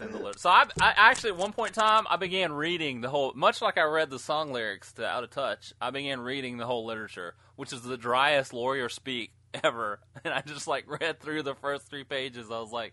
In 0.00 0.10
the 0.10 0.18
literature. 0.18 0.38
So 0.38 0.50
I, 0.50 0.64
I 0.80 0.92
actually 0.96 1.30
at 1.30 1.36
one 1.36 1.52
point 1.52 1.76
in 1.76 1.82
time 1.82 2.04
I 2.10 2.16
began 2.16 2.52
reading 2.52 3.00
the 3.00 3.08
whole, 3.08 3.32
much 3.34 3.62
like 3.62 3.78
I 3.78 3.84
read 3.84 4.10
the 4.10 4.18
song 4.18 4.52
lyrics 4.52 4.92
to 4.94 5.06
Out 5.06 5.24
of 5.24 5.30
Touch. 5.30 5.72
I 5.80 5.90
began 5.90 6.20
reading 6.20 6.56
the 6.56 6.66
whole 6.66 6.84
literature, 6.84 7.34
which 7.56 7.72
is 7.72 7.82
the 7.82 7.96
driest 7.96 8.52
lawyer 8.52 8.88
speak 8.88 9.32
ever. 9.64 10.00
And 10.24 10.34
I 10.34 10.40
just 10.40 10.66
like 10.66 10.84
read 11.00 11.20
through 11.20 11.42
the 11.42 11.54
first 11.54 11.88
three 11.88 12.04
pages. 12.04 12.50
I 12.50 12.58
was 12.58 12.72
like, 12.72 12.92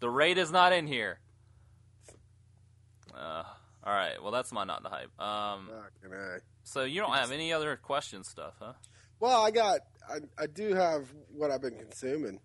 the 0.00 0.10
rate 0.10 0.38
is 0.38 0.50
not 0.50 0.72
in 0.72 0.86
here. 0.86 1.20
Uh, 3.14 3.44
all 3.84 3.92
right, 3.94 4.22
well 4.22 4.30
that's 4.30 4.52
my 4.52 4.64
not 4.64 4.82
the 4.82 4.88
hype. 4.88 5.20
Um, 5.20 5.70
so 6.64 6.84
you 6.84 7.00
don't 7.00 7.14
have 7.14 7.32
any 7.32 7.52
other 7.52 7.76
question 7.76 8.24
stuff, 8.24 8.54
huh? 8.60 8.72
Well, 9.20 9.42
I 9.42 9.50
got. 9.50 9.80
I, 10.08 10.42
I 10.42 10.46
do 10.46 10.74
have 10.74 11.12
what 11.32 11.50
I've 11.50 11.62
been 11.62 11.76
consuming. 11.76 12.40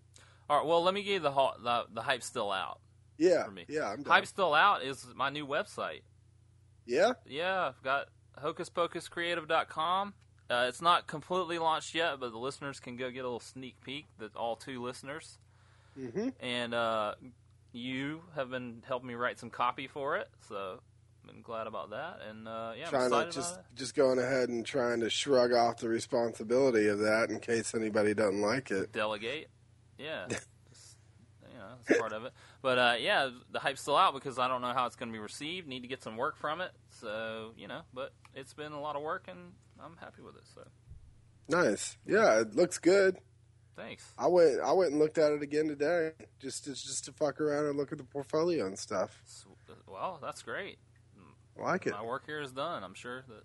All 0.50 0.58
right, 0.58 0.66
well 0.66 0.84
let 0.84 0.94
me 0.94 1.04
give 1.04 1.14
you 1.14 1.20
the 1.20 1.32
the, 1.32 1.86
the 1.94 2.02
hype 2.02 2.24
still 2.24 2.52
out. 2.52 2.80
Yeah. 3.18 3.46
For 3.46 3.52
me. 3.52 3.66
Yeah. 3.68 3.90
I'm. 3.92 4.04
Hype 4.06 4.26
still 4.26 4.54
out 4.54 4.84
is 4.84 5.06
my 5.16 5.30
new 5.30 5.46
website. 5.48 6.02
Yeah. 6.86 7.14
Yeah, 7.28 7.70
I've 7.70 7.82
got 7.84 8.08
hocuspocuscreative.com. 8.44 10.14
Uh, 10.50 10.66
it's 10.70 10.82
not 10.82 11.08
completely 11.08 11.58
launched 11.58 11.96
yet, 11.96 12.20
but 12.20 12.32
the 12.32 12.38
listeners 12.38 12.80
can 12.80 12.96
go 12.98 13.10
get 13.10 13.22
a 13.22 13.24
little 13.24 13.40
sneak 13.40 13.82
peek. 13.82 14.06
That 14.20 14.36
all 14.36 14.56
two 14.56 14.82
listeners, 14.84 15.38
Mm-hmm. 16.00 16.30
and 16.42 16.74
uh, 16.74 17.16
you 17.72 18.22
have 18.36 18.50
been 18.52 18.84
helping 18.86 19.08
me 19.08 19.14
write 19.16 19.40
some 19.40 19.50
copy 19.50 19.88
for 19.88 20.18
it, 20.18 20.28
so 20.48 20.80
I'm 21.28 21.42
glad 21.42 21.66
about 21.68 21.92
that. 21.92 22.20
And 22.30 22.48
uh, 22.48 22.74
yeah, 22.78 22.86
I'm 22.86 23.10
trying 23.10 23.10
to 23.10 23.32
just 23.32 23.58
just 23.76 23.96
going 23.96 24.20
ahead 24.20 24.50
and 24.50 24.64
trying 24.66 25.00
to 25.00 25.10
shrug 25.10 25.54
off 25.54 25.78
the 25.78 25.88
responsibility 25.90 26.88
of 26.90 27.00
that 27.00 27.30
in 27.32 27.40
case 27.40 27.74
anybody 27.74 28.14
doesn't 28.14 28.42
like 28.42 28.70
it. 28.72 28.92
delegate. 28.92 29.48
Yeah, 29.98 30.28
know, 31.76 31.82
that's 31.88 32.00
part 32.00 32.14
of 32.14 32.26
it. 32.26 32.34
But 32.62 32.78
uh, 32.78 32.96
yeah, 33.00 33.30
the 33.52 33.60
hype's 33.60 33.82
still 33.82 33.98
out 33.98 34.14
because 34.14 34.40
I 34.40 34.48
don't 34.48 34.62
know 34.62 34.74
how 34.74 34.86
it's 34.86 34.96
going 34.96 35.10
to 35.10 35.14
be 35.14 35.20
received. 35.20 35.68
Need 35.68 35.82
to 35.82 35.88
get 35.88 36.02
some 36.04 36.18
work 36.18 36.38
from 36.38 36.62
it. 36.62 36.72
So 36.90 37.54
you 37.58 37.68
know, 37.68 37.82
but 37.94 38.14
it's 38.34 38.54
been 38.54 38.72
a 38.72 38.82
lot 38.82 38.96
of 38.96 39.02
work, 39.02 39.26
and 39.28 39.54
I'm 39.84 39.98
happy 40.00 40.22
with 40.22 40.36
it. 40.36 40.44
So 40.54 40.62
Nice. 41.48 41.98
Yeah, 42.08 42.40
it 42.42 42.56
looks 42.56 42.78
good. 42.80 43.18
thanks. 43.76 44.04
I 44.18 44.28
went 44.28 44.60
I 44.62 44.72
went 44.72 44.92
and 44.92 45.00
looked 45.00 45.18
at 45.18 45.32
it 45.32 45.42
again 45.44 45.68
today 45.68 46.12
just 46.40 46.64
to, 46.64 46.72
just 46.72 47.06
to 47.06 47.12
fuck 47.12 47.40
around 47.40 47.68
and 47.68 47.78
look 47.78 47.92
at 47.92 47.98
the 47.98 48.04
portfolio 48.04 48.66
and 48.66 48.80
stuff. 48.80 49.22
Well, 49.88 50.20
that's 50.22 50.42
great. 50.42 50.80
I 51.60 51.64
like 51.64 51.88
it. 51.88 51.92
My 51.92 52.04
work 52.04 52.26
here 52.26 52.42
is 52.42 52.52
done. 52.52 52.84
I'm 52.84 52.96
sure 52.96 53.24
that 53.28 53.44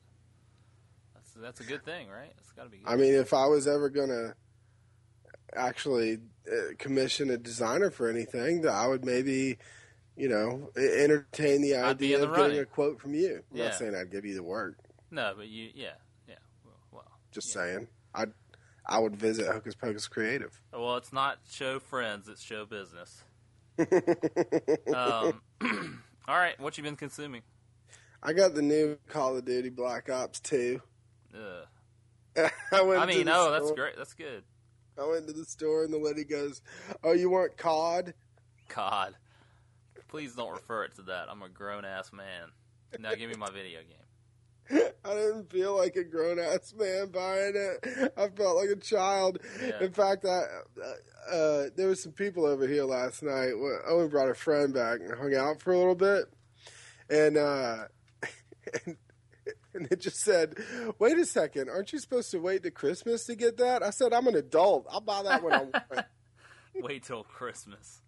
that's 1.15 1.33
that's 1.35 1.61
a 1.61 1.65
good 1.65 1.85
thing, 1.85 2.09
right? 2.09 2.33
It's 2.39 2.53
got 2.53 2.65
to 2.65 2.69
be. 2.71 2.79
Good. 2.79 2.89
I 2.91 2.97
mean, 2.97 3.15
if 3.15 3.33
I 3.33 3.47
was 3.47 3.69
ever 3.69 3.89
gonna 3.89 4.35
actually 5.55 6.19
uh, 6.51 6.75
commission 6.79 7.31
a 7.31 7.37
designer 7.39 7.91
for 7.91 8.09
anything, 8.09 8.63
that 8.63 8.73
I 8.73 8.87
would 8.87 9.05
maybe, 9.05 9.59
you 10.17 10.29
know, 10.29 10.71
entertain 10.77 11.63
the 11.63 11.77
I'd 11.77 11.99
be 11.99 12.13
in 12.15 12.21
idea 12.21 12.27
the 12.27 12.33
of 12.33 12.37
getting 12.37 12.59
a 12.61 12.65
quote 12.67 13.01
from 13.01 13.15
you. 13.15 13.43
I'm 13.51 13.57
Yeah. 13.57 13.65
not 13.65 13.75
saying 13.75 13.95
I'd 13.95 14.11
give 14.11 14.25
you 14.25 14.35
the 14.35 14.43
work. 14.43 14.77
No, 15.11 15.33
but 15.37 15.49
you, 15.49 15.71
yeah, 15.75 15.95
yeah. 16.29 16.35
Well, 16.93 17.05
Just 17.33 17.49
Yeah. 17.49 17.63
saying, 17.63 17.89
I 18.15 18.27
I 18.87 18.99
would 18.99 19.15
visit 19.17 19.47
Hocus 19.47 19.75
Pocus 19.75 20.09
Creative. 20.09 20.59
well, 20.73 20.97
it's 20.97 21.13
not 21.13 21.39
show 21.51 21.79
friends; 21.79 22.29
it's 22.29 22.43
show 22.43 22.65
business. 22.67 23.23
Um, 24.95 25.43
all 26.29 26.37
right, 26.37 26.59
what 26.61 26.77
you 26.77 26.83
been 26.85 26.97
consuming? 26.97 27.43
I 28.23 28.33
got 28.33 28.55
the 28.55 28.63
new 28.63 28.99
Call 29.09 29.37
of 29.37 29.45
Duty 29.45 29.71
Black 29.71 30.11
Ops 30.11 30.41
2. 30.41 30.81
Ugh. 31.35 31.67
I 32.73 32.81
I 32.81 33.07
mean, 33.07 33.27
no, 33.27 33.49
oh, 33.49 33.53
that's 33.53 33.73
great. 33.73 33.97
That's 33.97 34.13
good. 34.15 34.43
I 35.01 35.07
went 35.07 35.27
to 35.29 35.33
the 35.33 35.45
store 35.45 35.85
and 35.85 35.93
the 35.93 35.99
lady 35.99 36.25
goes, 36.25 36.63
"Oh, 37.03 37.13
you 37.13 37.31
want 37.31 37.57
COD?" 37.57 38.15
Cod. 38.69 39.15
please 40.09 40.35
don't 40.35 40.53
refer 40.53 40.85
it 40.85 40.95
to 40.97 41.03
that. 41.03 41.29
I'm 41.29 41.43
a 41.43 41.49
grown 41.49 41.85
ass 41.85 42.13
man. 42.13 42.51
Now 42.99 43.15
give 43.15 43.31
me 43.31 43.37
my 43.37 43.51
video 43.51 43.81
game. 43.81 43.97
I 45.05 45.15
didn't 45.15 45.51
feel 45.51 45.77
like 45.77 45.97
a 45.97 46.05
grown 46.05 46.39
ass 46.39 46.75
man 46.77 47.09
buying 47.09 47.55
it. 47.55 48.13
I 48.17 48.29
felt 48.29 48.57
like 48.57 48.69
a 48.71 48.77
child. 48.77 49.39
Yeah. 49.61 49.83
In 49.83 49.93
fact, 49.93 50.25
I 50.25 50.43
uh, 51.31 51.65
there 51.77 51.89
was 51.89 52.03
some 52.03 52.13
people 52.13 52.45
over 52.45 52.67
here 52.67 52.85
last 52.85 53.23
night. 53.23 53.53
Owen 53.89 54.09
brought 54.09 54.29
a 54.29 54.35
friend 54.35 54.73
back 54.73 55.01
and 55.01 55.17
hung 55.17 55.35
out 55.35 55.61
for 55.61 55.73
a 55.73 55.79
little 55.79 55.95
bit, 55.95 56.27
and 57.09 57.37
uh, 57.37 57.85
and, 58.87 58.97
and 59.75 59.87
it 59.91 60.01
just 60.01 60.21
said, 60.21 60.55
"Wait 60.99 61.19
a 61.19 61.25
second, 61.27 61.69
aren't 61.71 61.93
you 61.93 61.99
supposed 61.99 62.31
to 62.33 62.39
wait 62.41 62.63
to 62.65 62.71
Christmas 62.71 63.25
to 63.27 63.35
get 63.37 63.57
that?" 63.59 63.83
I 63.83 63.91
said, 63.91 64.13
"I'm 64.13 64.27
an 64.27 64.37
adult. 64.37 64.87
I'll 64.91 65.01
buy 65.01 65.23
that 65.23 65.43
when 65.43 65.53
I 65.53 65.63
want." 65.63 65.75
Wait 66.77 67.03
till 67.03 67.25
Christmas. 67.25 68.01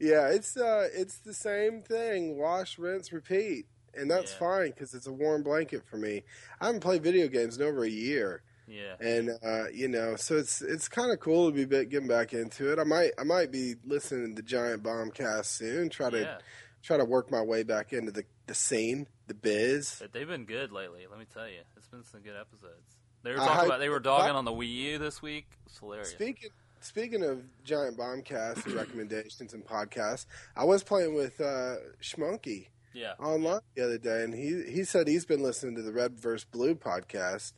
yeah, 0.00 0.28
it's 0.28 0.56
uh, 0.56 0.88
it's 0.94 1.18
the 1.18 1.34
same 1.34 1.82
thing. 1.82 2.38
Wash, 2.38 2.78
rinse, 2.78 3.12
repeat, 3.12 3.66
and 3.94 4.10
that's 4.10 4.32
Yeah. 4.32 4.38
fine 4.38 4.70
because 4.70 4.94
it's 4.94 5.06
a 5.06 5.12
warm 5.12 5.42
blanket 5.42 5.84
for 5.84 5.96
me. 5.96 6.24
I 6.60 6.66
haven't 6.66 6.80
played 6.80 7.02
video 7.02 7.28
games 7.28 7.56
in 7.58 7.62
over 7.66 7.84
a 7.84 7.88
year. 7.88 8.42
Yeah. 8.66 8.94
and 8.98 9.30
uh, 9.44 9.68
you 9.74 9.88
know, 9.88 10.16
so 10.16 10.36
it's 10.38 10.62
it's 10.62 10.88
kind 10.88 11.12
of 11.12 11.20
cool 11.20 11.52
to 11.52 11.66
be 11.66 11.84
getting 11.84 12.08
back 12.08 12.32
into 12.32 12.72
it. 12.72 12.78
I 12.78 12.84
might 12.84 13.10
I 13.18 13.22
might 13.24 13.52
be 13.52 13.74
listening 13.84 14.34
to 14.36 14.42
Giant 14.42 14.82
Bombcast 14.82 15.44
soon. 15.44 15.90
Try 15.90 16.08
to 16.08 16.20
Yeah. 16.20 16.38
try 16.82 16.96
to 16.96 17.04
work 17.04 17.30
my 17.30 17.42
way 17.42 17.62
back 17.62 17.92
into 17.92 18.10
the 18.10 18.24
the 18.46 18.54
scene, 18.54 19.06
the 19.26 19.34
biz. 19.34 19.96
But 20.00 20.12
they've 20.12 20.26
been 20.28 20.44
good 20.44 20.72
lately. 20.72 21.06
Let 21.10 21.18
me 21.18 21.26
tell 21.32 21.48
you, 21.48 21.60
it's 21.76 21.88
been 21.88 22.04
some 22.04 22.20
good 22.20 22.36
episodes. 22.38 22.96
They 23.22 23.30
were 23.30 23.36
talking 23.38 23.54
hype- 23.54 23.66
about 23.66 23.78
they 23.80 23.88
were 23.88 24.00
dogging 24.00 24.34
on 24.36 24.44
the 24.44 24.52
Wii 24.52 24.68
U 24.92 24.98
this 24.98 25.22
week. 25.22 25.46
It's 25.66 25.78
hilarious. 25.78 26.10
Speaking 26.10 26.50
speaking 26.80 27.22
of 27.24 27.42
Giant 27.64 27.96
Bombcast 27.96 28.66
and 28.66 28.74
recommendations 28.74 29.54
and 29.54 29.64
podcasts, 29.64 30.26
I 30.54 30.64
was 30.64 30.82
playing 30.84 31.14
with 31.14 31.40
uh, 31.40 31.76
Schmunky 32.02 32.68
Yeah. 32.92 33.14
online 33.18 33.60
the 33.74 33.84
other 33.84 33.96
day, 33.98 34.24
and 34.24 34.34
he 34.34 34.62
he 34.70 34.84
said 34.84 35.08
he's 35.08 35.24
been 35.24 35.42
listening 35.42 35.74
to 35.76 35.82
the 35.82 35.92
Red 35.92 36.18
vs 36.20 36.44
Blue 36.44 36.74
podcast, 36.74 37.54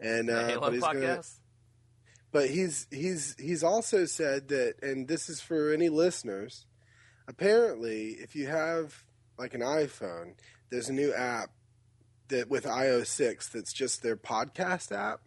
and 0.00 0.28
The 0.28 0.40
uh, 0.40 0.46
Halo 0.48 0.60
but 0.62 0.72
he's 0.72 0.82
podcast. 0.82 0.92
gonna 1.00 1.22
But 2.32 2.50
he's 2.50 2.88
he's 2.90 3.36
he's 3.38 3.62
also 3.62 4.06
said 4.06 4.48
that, 4.48 4.82
and 4.82 5.06
this 5.06 5.28
is 5.28 5.40
for 5.40 5.72
any 5.72 5.88
listeners. 5.88 6.66
Apparently, 7.28 8.08
if 8.20 8.34
you 8.34 8.48
have 8.48 9.04
like 9.38 9.54
an 9.54 9.60
iPhone, 9.60 10.34
there's 10.70 10.88
a 10.88 10.92
new 10.92 11.12
app 11.12 11.50
that 12.28 12.48
with 12.48 12.64
iOS 12.64 13.06
six 13.06 13.48
that's 13.48 13.72
just 13.72 14.02
their 14.02 14.16
podcast 14.16 14.92
app, 14.92 15.20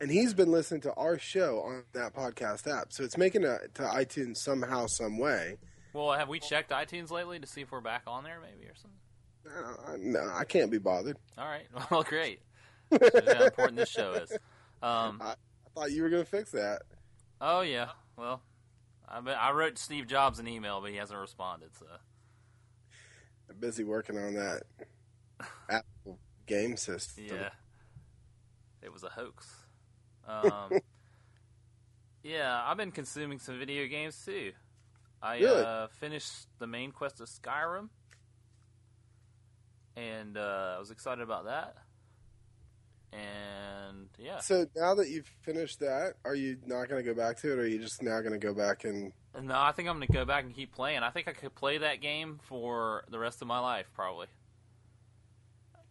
and 0.00 0.10
he's 0.10 0.34
been 0.34 0.50
listening 0.52 0.80
to 0.82 0.92
our 0.94 1.18
show 1.18 1.60
on 1.60 1.84
that 1.92 2.14
podcast 2.14 2.66
app. 2.70 2.92
So 2.92 3.02
it's 3.04 3.16
making 3.16 3.44
it 3.44 3.74
to 3.74 3.82
iTunes 3.82 4.36
somehow, 4.36 4.86
some 4.86 5.18
way. 5.18 5.56
Well, 5.92 6.12
have 6.12 6.28
we 6.28 6.38
checked 6.40 6.70
iTunes 6.70 7.10
lately 7.10 7.38
to 7.38 7.46
see 7.46 7.62
if 7.62 7.72
we're 7.72 7.80
back 7.80 8.02
on 8.06 8.22
there, 8.24 8.38
maybe 8.40 8.68
or 8.68 8.74
something? 8.74 8.98
Uh, 9.48 9.96
no, 9.98 10.30
I 10.34 10.44
can't 10.44 10.70
be 10.70 10.78
bothered. 10.78 11.16
All 11.38 11.46
right. 11.46 11.66
Well, 11.90 12.02
great. 12.02 12.40
How 12.90 13.44
important 13.44 13.76
this 13.76 13.88
show 13.88 14.12
is. 14.12 14.30
Um, 14.82 15.20
I 15.24 15.34
thought 15.74 15.90
you 15.92 16.02
were 16.02 16.10
going 16.10 16.22
to 16.24 16.28
fix 16.28 16.50
that. 16.52 16.82
oh 17.40 17.62
yeah. 17.62 17.88
Well, 18.16 18.42
I 19.08 19.18
I 19.18 19.52
wrote 19.52 19.78
Steve 19.78 20.06
Jobs 20.06 20.38
an 20.38 20.46
email, 20.48 20.80
but 20.80 20.90
he 20.90 20.96
hasn't 20.96 21.18
responded. 21.18 21.70
So 21.78 21.86
busy 23.66 23.82
working 23.82 24.16
on 24.16 24.34
that 24.34 24.62
Apple 25.68 26.20
game 26.46 26.76
system. 26.76 27.24
yeah, 27.28 27.48
it 28.80 28.92
was 28.92 29.02
a 29.02 29.08
hoax. 29.08 29.52
Um, 30.24 30.70
yeah, 32.22 32.62
I've 32.64 32.76
been 32.76 32.92
consuming 32.92 33.40
some 33.40 33.58
video 33.58 33.88
games 33.88 34.22
too. 34.24 34.52
I 35.20 35.40
Good. 35.40 35.64
uh, 35.64 35.88
finished 35.88 36.46
the 36.60 36.68
main 36.68 36.92
quest 36.92 37.20
of 37.20 37.28
Skyrim, 37.28 37.88
and 39.96 40.36
uh, 40.36 40.74
I 40.76 40.78
was 40.78 40.92
excited 40.92 41.22
about 41.22 41.46
that. 41.46 41.74
And 43.12 44.08
yeah, 44.16 44.38
So 44.38 44.66
now 44.76 44.94
that 44.94 45.08
you've 45.08 45.30
finished 45.40 45.80
that, 45.80 46.14
are 46.24 46.36
you 46.36 46.58
not 46.66 46.88
going 46.88 47.04
to 47.04 47.14
go 47.14 47.20
back 47.20 47.38
to 47.38 47.52
it, 47.52 47.58
or 47.58 47.62
are 47.62 47.66
you 47.66 47.80
just 47.80 48.00
now 48.00 48.20
going 48.20 48.32
to 48.32 48.38
go 48.38 48.54
back 48.54 48.84
and? 48.84 49.12
No, 49.42 49.54
I 49.58 49.72
think 49.72 49.88
I'm 49.88 49.96
going 49.96 50.06
to 50.06 50.12
go 50.12 50.24
back 50.24 50.44
and 50.44 50.54
keep 50.54 50.74
playing. 50.74 51.00
I 51.02 51.10
think 51.10 51.28
I 51.28 51.32
could 51.32 51.54
play 51.54 51.78
that 51.78 52.00
game 52.00 52.38
for 52.44 53.04
the 53.10 53.18
rest 53.18 53.42
of 53.42 53.48
my 53.48 53.58
life, 53.58 53.86
probably. 53.94 54.26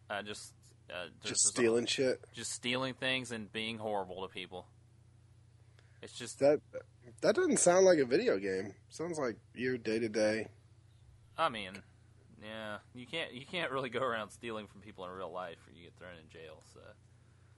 I 0.08 0.22
just 0.22 0.52
uh, 0.90 1.06
Just 1.24 1.46
a- 1.46 1.48
stealing 1.48 1.86
shit. 1.86 2.20
just 2.34 2.52
stealing 2.52 2.94
things 2.94 3.32
and 3.32 3.52
being 3.52 3.78
horrible 3.78 4.22
to 4.26 4.32
people. 4.32 4.66
It's 6.02 6.12
just 6.12 6.38
That 6.38 6.60
that 7.22 7.34
doesn't 7.34 7.58
sound 7.58 7.84
like 7.86 7.98
a 7.98 8.04
video 8.04 8.38
game. 8.38 8.74
Sounds 8.90 9.18
like 9.18 9.36
your 9.54 9.78
day 9.78 9.98
to 9.98 10.08
day. 10.08 10.48
I 11.36 11.48
mean, 11.48 11.72
yeah, 12.42 12.78
you 12.94 13.06
can't 13.06 13.32
you 13.32 13.44
can't 13.44 13.72
really 13.72 13.88
go 13.90 14.00
around 14.00 14.30
stealing 14.30 14.66
from 14.68 14.80
people 14.80 15.04
in 15.04 15.10
real 15.10 15.32
life 15.32 15.56
or 15.66 15.72
you 15.76 15.82
get 15.82 15.94
thrown 15.98 16.12
in 16.22 16.28
jail. 16.30 16.62
So 16.72 16.80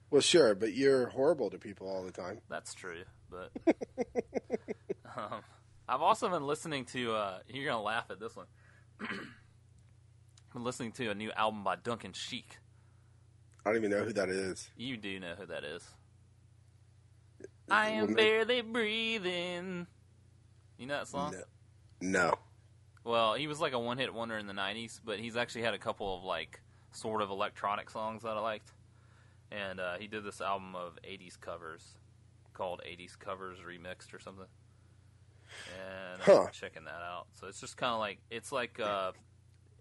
Well, 0.09 0.21
sure, 0.21 0.55
but 0.55 0.73
you're 0.73 1.07
horrible 1.09 1.49
to 1.51 1.59
people 1.59 1.87
all 1.87 2.03
the 2.03 2.11
time. 2.11 2.39
that's 2.49 2.73
true. 2.73 3.03
But 3.29 3.51
I've 5.89 6.01
also 6.03 6.29
been 6.29 6.45
listening 6.45 6.85
to. 6.85 7.13
Uh, 7.13 7.39
you're 7.47 7.65
gonna 7.65 7.81
laugh 7.81 8.05
at 8.11 8.19
this 8.19 8.35
one. 8.35 8.45
I've 9.01 9.09
been 10.53 10.63
listening 10.63 10.91
to 10.93 11.09
a 11.09 11.15
new 11.15 11.31
album 11.31 11.63
by 11.63 11.77
Duncan 11.77 12.13
Sheik. 12.13 12.57
I 13.65 13.69
don't 13.69 13.77
even 13.77 13.91
know 13.91 14.03
who 14.03 14.13
that 14.13 14.29
is. 14.29 14.69
You 14.77 14.97
do 14.97 15.19
know 15.19 15.33
who 15.37 15.47
that 15.47 15.63
is. 15.63 15.83
I 17.71 17.89
am 17.89 18.13
barely 18.13 18.61
breathing. 18.61 19.87
You 20.77 20.85
know 20.85 20.97
that 20.97 21.07
song? 21.07 21.35
No. 22.01 22.29
no. 22.29 22.33
Well, 23.03 23.33
he 23.33 23.47
was 23.47 23.59
like 23.59 23.73
a 23.73 23.79
one-hit 23.79 24.13
wonder 24.13 24.37
in 24.37 24.45
the 24.45 24.53
'90s, 24.53 24.99
but 25.03 25.19
he's 25.19 25.35
actually 25.35 25.63
had 25.63 25.73
a 25.73 25.79
couple 25.79 26.15
of 26.15 26.23
like 26.23 26.61
sort 26.91 27.23
of 27.23 27.31
electronic 27.31 27.89
songs 27.89 28.21
that 28.23 28.37
I 28.37 28.39
liked, 28.39 28.71
and 29.51 29.79
uh, 29.79 29.97
he 29.97 30.07
did 30.07 30.23
this 30.23 30.39
album 30.39 30.75
of 30.75 30.99
'80s 31.03 31.39
covers 31.39 31.95
called 32.53 32.81
'80s 32.85 33.17
Covers 33.17 33.57
Remixed 33.59 34.13
or 34.13 34.19
something. 34.19 34.45
And 35.77 36.21
Huh. 36.21 36.43
I'm 36.43 36.51
checking 36.51 36.85
that 36.85 37.01
out. 37.01 37.27
So 37.39 37.47
it's 37.47 37.59
just 37.61 37.77
kind 37.77 37.93
of 37.93 37.99
like 37.99 38.19
it's 38.29 38.51
like 38.51 38.79
uh, 38.79 39.11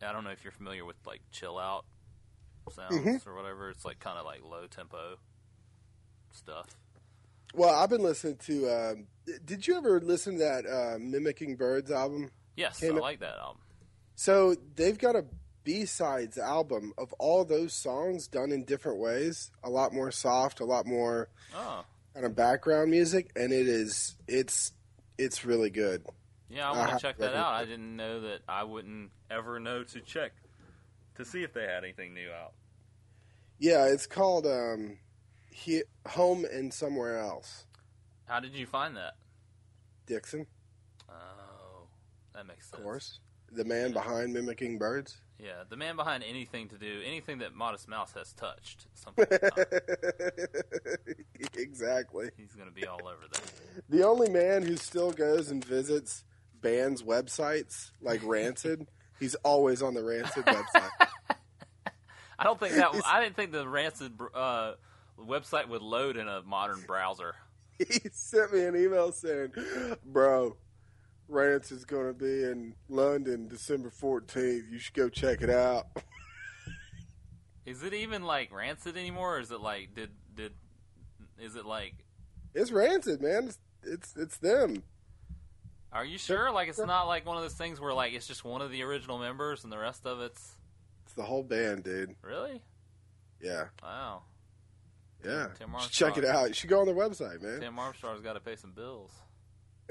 I 0.03 0.13
don't 0.13 0.25
know 0.25 0.31
if 0.31 0.45
you're 0.45 0.53
familiar 0.53 0.85
with 0.85 0.97
like 1.07 1.21
chill 1.31 1.59
out 1.59 1.85
sounds 2.73 2.95
Mhm. 2.95 3.27
or 3.27 3.35
whatever. 3.35 3.71
It's 3.71 3.85
like 3.85 3.99
kind 3.99 4.19
of 4.19 4.25
like 4.27 4.43
low 4.45 4.67
tempo 4.67 5.17
stuff. 6.33 6.67
Well, 7.55 7.75
I've 7.75 7.89
been 7.91 8.03
listening 8.03 8.37
to. 8.47 8.69
Um, 8.69 9.07
did 9.45 9.67
you 9.67 9.77
ever 9.77 10.01
listen 10.01 10.35
to 10.35 10.39
that 10.45 10.67
uh, 10.67 10.99
Mimicking 10.99 11.57
Birds 11.57 11.91
album? 11.91 12.31
Yes, 12.57 12.81
Came 12.81 12.93
I 12.93 12.97
in- 12.97 13.01
like 13.03 13.21
that 13.21 13.39
album. 13.39 13.63
So 14.17 14.55
they've 14.75 14.99
got 14.99 15.17
a 15.17 15.25
B 15.65 15.85
sides 15.87 16.37
album 16.39 16.93
of 16.99 17.13
all 17.15 17.45
those 17.45 17.73
songs 17.73 18.27
done 18.27 18.53
in 18.53 18.65
different 18.65 18.99
ways. 18.99 19.51
A 19.65 19.71
lot 19.71 19.93
more 19.95 20.11
soft, 20.11 20.61
a 20.61 20.65
lot 20.65 20.87
more 20.87 21.29
Oh, 21.55 21.85
kind 22.15 22.27
of 22.27 22.35
background 22.37 22.91
music, 22.91 23.31
and 23.37 23.53
it 23.53 23.67
is 23.69 24.17
it's 24.27 24.73
it's 25.19 25.45
really 25.45 25.71
good. 25.71 26.05
yeah, 26.49 26.69
I 26.69 26.73
want 26.73 26.87
to 26.87 26.93
have 26.93 27.01
check 27.03 27.19
that 27.19 27.35
out. 27.35 27.53
I 27.53 27.65
didn't 27.65 27.97
know 27.97 28.21
that. 28.21 28.41
I 28.49 28.65
wouldn't 28.65 29.11
ever 29.31 29.59
know 29.61 29.83
to 29.85 30.01
check 30.01 30.33
to 31.17 31.25
see 31.25 31.43
if 31.43 31.53
they 31.53 31.63
had 31.65 31.85
anything 31.85 32.15
new 32.15 32.31
out. 32.31 32.53
Yeah, 33.59 33.87
it's 33.87 34.07
called 34.07 34.47
um, 34.47 34.99
he, 35.51 35.83
Home 36.07 36.45
and 36.51 36.73
Somewhere 36.73 37.19
Else. 37.19 37.67
How 38.27 38.41
did 38.41 38.55
you 38.55 38.67
find 38.67 38.97
that? 38.97 39.15
Dixon, 40.07 40.47
Oh, 41.09 41.89
that 42.35 42.47
makes 42.47 42.67
sense. 42.71 42.79
of 42.79 42.85
course, 42.85 43.21
the 43.53 43.65
man 43.65 43.93
behind 43.93 44.33
Mimicking 44.33 44.79
Birds. 44.79 45.21
Yeah, 45.39 45.63
the 45.69 45.77
man 45.77 45.95
behind 45.95 46.25
anything 46.25 46.69
to 46.69 46.79
do, 46.79 47.01
anything 47.05 47.39
that 47.39 47.55
Modest 47.55 47.89
Mouse 47.89 48.13
has 48.15 48.33
touched, 48.33 48.87
at 48.93 48.99
some 48.99 49.15
point 49.15 49.31
in 49.31 49.39
time, 49.39 49.65
exactly. 51.57 52.31
he's 52.37 52.55
going 52.55 52.69
to 52.69 52.75
be 52.75 52.85
all 52.87 53.07
over 53.07 53.23
that. 53.33 53.53
The 53.89 54.05
only 54.05 54.31
man 54.31 54.63
who 54.63 54.77
still 54.77 55.13
goes 55.13 55.53
and 55.53 55.65
visits 55.65 56.25
bands' 56.61 57.05
websites 57.05 57.93
like 58.01 58.21
Rancid, 58.25 58.89
he's 59.21 59.37
always 59.37 59.81
on 59.81 59.95
the 59.95 60.03
Rancid 60.03 60.45
website. 60.45 60.91
I 62.39 62.45
don't 62.45 62.59
think 62.59 62.75
that. 62.75 63.01
I 63.07 63.23
didn't 63.23 63.37
think 63.37 63.53
the 63.53 63.69
Rancid 63.69 64.13
uh, 64.35 64.75
website 65.19 65.69
would 65.69 65.83
load 65.83 66.17
in 66.17 66.29
a 66.29 66.43
modern 66.43 66.81
browser. 66.87 67.35
he 67.79 68.01
sent 68.13 68.53
me 68.53 68.65
an 68.65 68.77
email 68.77 69.13
saying, 69.13 69.53
"Bro, 70.05 70.57
Rance 71.29 71.71
is 71.73 71.85
going 71.85 72.07
to 72.07 72.13
be 72.15 72.43
in 72.45 72.75
London 72.89 73.49
December 73.49 73.91
14th. 73.91 74.71
You 74.71 74.79
should 74.79 74.95
go 74.95 75.09
check 75.09 75.43
it 75.43 75.51
out. 75.51 75.87
Is 77.67 77.83
it 77.83 77.93
even 77.93 78.23
like 78.23 78.51
rancid 78.51 78.97
anymore? 78.97 79.37
Or 79.37 79.41
is 79.41 79.51
it 79.51 79.61
like 79.61 79.95
did 79.95 80.09
did 80.35 80.55
is 81.39 81.55
it 81.55 81.67
like 81.67 81.93
It's 82.55 82.73
Rancid, 82.73 83.21
man. 83.21 83.49
It's 83.49 83.59
it's, 83.83 84.17
it's 84.17 84.39
them. 84.39 84.83
are 85.93 86.05
you 86.07 86.17
sure? 86.17 86.51
Like 86.51 86.71
it's 86.71 86.79
not 86.79 87.03
like 87.09 87.27
one 87.27 87.37
of 87.37 87.43
those 87.43 87.53
things 87.53 87.79
where 87.79 87.93
like 87.93 88.15
it's 88.15 88.27
just 88.27 88.43
one 88.43 88.63
of 88.63 88.71
the 88.71 88.83
original 88.85 89.19
members 89.19 89.65
and 89.65 89.71
the 89.73 89.77
rest 89.79 90.07
of 90.07 90.21
it's 90.23 90.53
It's 91.05 91.13
the 91.13 91.25
whole 91.25 91.43
band, 91.43 91.85
dude. 91.85 92.15
really? 92.23 92.63
Yeah, 93.39 93.67
Wow. 93.83 94.23
yeah. 95.23 95.49
Tim 95.59 95.69
should 95.81 95.93
check 95.93 96.17
it 96.17 96.25
out. 96.25 96.49
You 96.49 96.55
should 96.55 96.71
go 96.71 96.81
on 96.81 96.87
their 96.87 96.95
website, 96.95 97.43
man. 97.43 97.61
Tim 97.61 97.79
Armstrong's 97.79 98.23
got 98.23 98.33
to 98.33 98.41
pay 98.41 98.57
some 98.57 98.73
bills. 98.73 99.13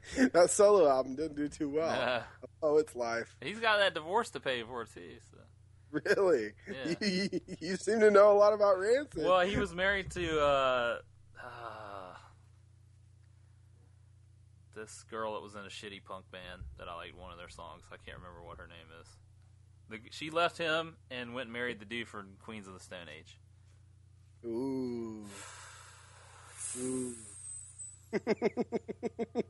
that 0.32 0.50
solo 0.50 0.88
album 0.88 1.16
didn't 1.16 1.36
do 1.36 1.48
too 1.48 1.68
well. 1.68 2.24
Oh, 2.62 2.78
it's 2.78 2.94
life. 2.94 3.36
he's 3.40 3.60
got 3.60 3.78
that 3.78 3.94
divorce 3.94 4.30
to 4.30 4.40
pay 4.40 4.62
for 4.62 4.84
too. 4.84 5.18
So. 5.30 5.38
Really? 5.92 6.52
Yeah. 6.66 6.94
You, 7.00 7.28
you, 7.32 7.40
you 7.60 7.76
seem 7.76 8.00
to 8.00 8.10
know 8.10 8.32
a 8.32 8.38
lot 8.38 8.54
about 8.54 8.78
Rancid. 8.78 9.24
Well, 9.24 9.40
he 9.40 9.58
was 9.58 9.74
married 9.74 10.10
to 10.12 10.40
uh, 10.40 10.98
uh, 11.38 12.16
this 14.74 15.04
girl 15.10 15.34
that 15.34 15.42
was 15.42 15.54
in 15.54 15.60
a 15.60 15.68
shitty 15.68 16.02
punk 16.04 16.30
band 16.30 16.62
that 16.78 16.88
I 16.88 16.96
liked 16.96 17.16
one 17.16 17.30
of 17.30 17.38
their 17.38 17.50
songs. 17.50 17.82
I 17.92 17.96
can't 18.04 18.16
remember 18.16 18.42
what 18.42 18.58
her 18.58 18.66
name 18.66 18.86
is. 19.00 19.08
The, 19.90 19.98
she 20.10 20.30
left 20.30 20.56
him 20.56 20.96
and 21.10 21.34
went 21.34 21.46
and 21.46 21.52
married 21.52 21.78
the 21.78 21.84
dude 21.84 22.08
from 22.08 22.28
Queens 22.42 22.66
of 22.66 22.74
the 22.74 22.80
Stone 22.80 23.08
Age. 23.14 23.38
Ooh. 24.46 25.26
Ooh. 26.78 27.14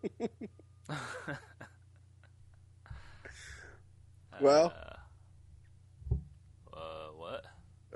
Well. 4.42 4.72
Uh, 6.72 6.76
uh, 6.76 7.08
what? 7.16 7.44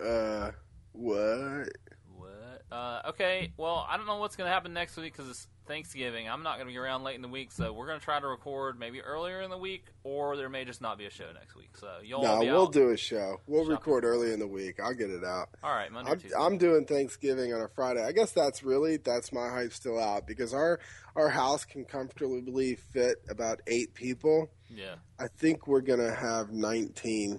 uh, 0.03 0.51
what? 0.93 1.69
What? 2.17 2.63
Uh, 2.71 3.03
okay, 3.09 3.53
well, 3.57 3.87
I 3.89 3.97
don't 3.97 4.07
know 4.07 4.17
what's 4.19 4.37
going 4.37 4.49
to 4.49 4.53
happen 4.53 4.73
next 4.73 4.97
week 4.97 5.13
because 5.17 5.29
it's 5.29 5.49
Thanksgiving. 5.67 6.29
I'm 6.29 6.43
not 6.45 6.57
going 6.57 6.69
to 6.69 6.73
be 6.73 6.79
around 6.79 7.03
late 7.03 7.17
in 7.17 7.23
the 7.23 7.29
week, 7.29 7.51
so 7.51 7.73
we're 7.73 7.87
going 7.87 7.99
to 7.99 8.05
try 8.05 8.21
to 8.21 8.27
record 8.27 8.79
maybe 8.79 9.01
earlier 9.01 9.41
in 9.43 9.51
the 9.51 9.59
week, 9.59 9.87
or 10.05 10.37
there 10.37 10.49
may 10.49 10.65
just 10.65 10.81
not 10.81 10.99
be 10.99 11.07
a 11.07 11.11
show 11.11 11.27
next 11.35 11.57
week. 11.57 11.77
So 11.77 11.89
you'll 12.03 12.23
No, 12.23 12.41
be 12.41 12.47
we'll 12.47 12.69
do 12.69 12.91
a 12.91 12.97
show. 12.97 13.41
We'll 13.49 13.63
Shopping. 13.63 13.73
record 13.73 14.05
early 14.05 14.33
in 14.33 14.39
the 14.39 14.47
week. 14.47 14.79
I'll 14.81 14.95
get 14.95 15.11
it 15.11 15.25
out. 15.25 15.49
All 15.65 15.75
right, 15.75 15.91
Monday, 15.91 16.13
I'm, 16.13 16.19
Tuesday. 16.21 16.37
I'm 16.39 16.59
doing 16.59 16.85
Thanksgiving 16.85 17.53
on 17.53 17.61
a 17.61 17.69
Friday. 17.69 18.05
I 18.05 18.13
guess 18.13 18.31
that's 18.33 18.63
really 18.63 18.99
that's 18.99 19.33
my 19.33 19.49
hype 19.49 19.73
still 19.73 19.99
out 19.99 20.27
because 20.29 20.55
our 20.55 20.79
our 21.17 21.29
house 21.29 21.65
can 21.65 21.85
comfortably 21.85 22.77
fit 22.77 23.17
about 23.29 23.61
eight 23.67 23.95
people. 23.95 24.51
Yeah. 24.77 24.95
I 25.19 25.27
think 25.29 25.67
we're 25.67 25.81
gonna 25.81 26.15
have 26.15 26.51
19. 26.53 27.33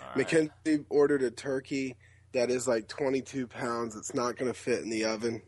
All 0.00 0.06
right. 0.08 0.16
Mackenzie 0.16 0.84
ordered 0.88 1.22
a 1.22 1.30
turkey 1.30 1.96
that 2.32 2.50
is 2.50 2.66
like 2.66 2.88
22 2.88 3.46
pounds. 3.46 3.96
It's 3.96 4.14
not 4.14 4.36
gonna 4.36 4.54
fit 4.54 4.80
in 4.82 4.88
the 4.90 5.04
oven. 5.04 5.42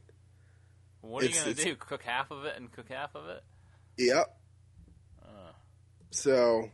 What 1.01 1.23
are 1.23 1.27
you 1.27 1.31
it's- 1.31 1.45
going 1.45 1.57
to 1.57 1.65
do? 1.65 1.77
Cook 1.77 2.03
half 2.03 2.31
of 2.31 2.45
it 2.45 2.57
and 2.57 2.73
cook 2.73 2.89
half 2.89 3.15
of 3.15 3.29
it? 3.29 3.43
Yep. 3.99 4.39
Uh, 5.23 5.53
So 6.11 6.71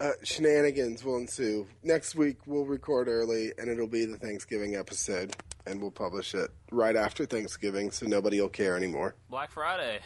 uh, 0.00 0.10
shenanigans 0.24 1.04
will 1.04 1.16
ensue. 1.16 1.66
Next 1.82 2.14
week 2.14 2.38
we'll 2.46 2.66
record 2.66 3.08
early, 3.08 3.52
and 3.56 3.70
it'll 3.70 3.86
be 3.86 4.04
the 4.04 4.18
Thanksgiving 4.18 4.74
episode, 4.74 5.34
and 5.66 5.80
we'll 5.80 5.90
publish 5.92 6.34
it 6.34 6.50
right 6.70 6.96
after 6.96 7.24
Thanksgiving, 7.24 7.90
so 7.90 8.06
nobody 8.06 8.40
will 8.40 8.48
care 8.48 8.76
anymore. 8.76 9.14
Black 9.30 9.50
Friday. 9.52 10.00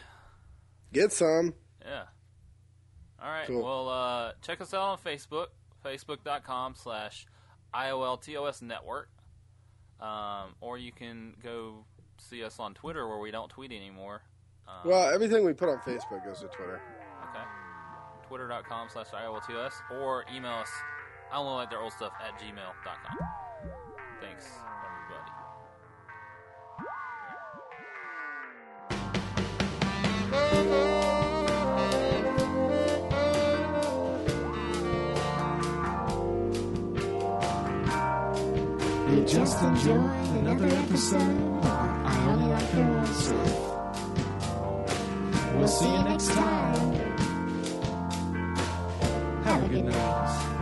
Get 0.93 1.13
some. 1.13 1.55
Yeah. 1.87 2.03
All 3.23 3.31
right. 3.31 3.47
Cool. 3.47 3.63
Well, 3.63 3.89
uh, 3.89 4.33
check 4.43 4.61
us 4.61 4.75
out 4.75 4.83
on 4.83 4.99
Facebook, 4.99 5.47
facebook.com 5.85 6.75
slash 6.77 7.27
IOLTOS 7.75 8.63
network. 8.63 9.09
Um, 10.01 10.55
or 10.61 10.77
you 10.77 10.93
can 10.93 11.35
go 11.43 11.85
see 12.19 12.45
us 12.45 12.59
on 12.61 12.75
Twitter 12.75 13.09
where 13.09 13.19
we 13.19 13.31
don't 13.31 13.49
tweet 13.49 13.73
anymore. 13.73 14.23
Um, 14.69 14.91
Well, 14.91 15.09
everything 15.15 15.45
we 15.45 15.53
put 15.55 15.69
on 15.71 15.79
Facebook 15.79 16.25
goes 16.25 16.41
to 16.41 16.49
Twitter. 16.49 16.83
okay. 17.31 17.45
Twitter.com 18.29 18.89
slash 18.93 19.07
IOLTOS 19.09 19.73
or 20.01 20.25
email 20.35 20.53
us, 20.53 20.69
I 21.33 21.37
don't 21.37 21.47
know 21.47 21.55
like 21.55 21.71
their 21.71 21.81
old 21.81 21.93
stuff, 21.93 22.13
at 22.21 22.39
gmail.com. 22.41 23.19
Thanks, 24.21 24.47
just 39.47 39.63
enjoyed 39.63 40.11
another 40.41 40.67
episode 40.67 41.21
of 41.21 41.67
I 41.67 42.25
Only 42.27 42.47
Like 42.49 42.75
Your 42.75 42.99
Old 42.99 43.07
Stuff. 43.07 43.53
We'll 45.55 45.69
see 45.69 45.89
you 45.89 46.03
next 46.03 46.33
time. 46.33 46.93
Have 49.45 49.63
a 49.63 49.69
good 49.69 49.85
night. 49.85 50.56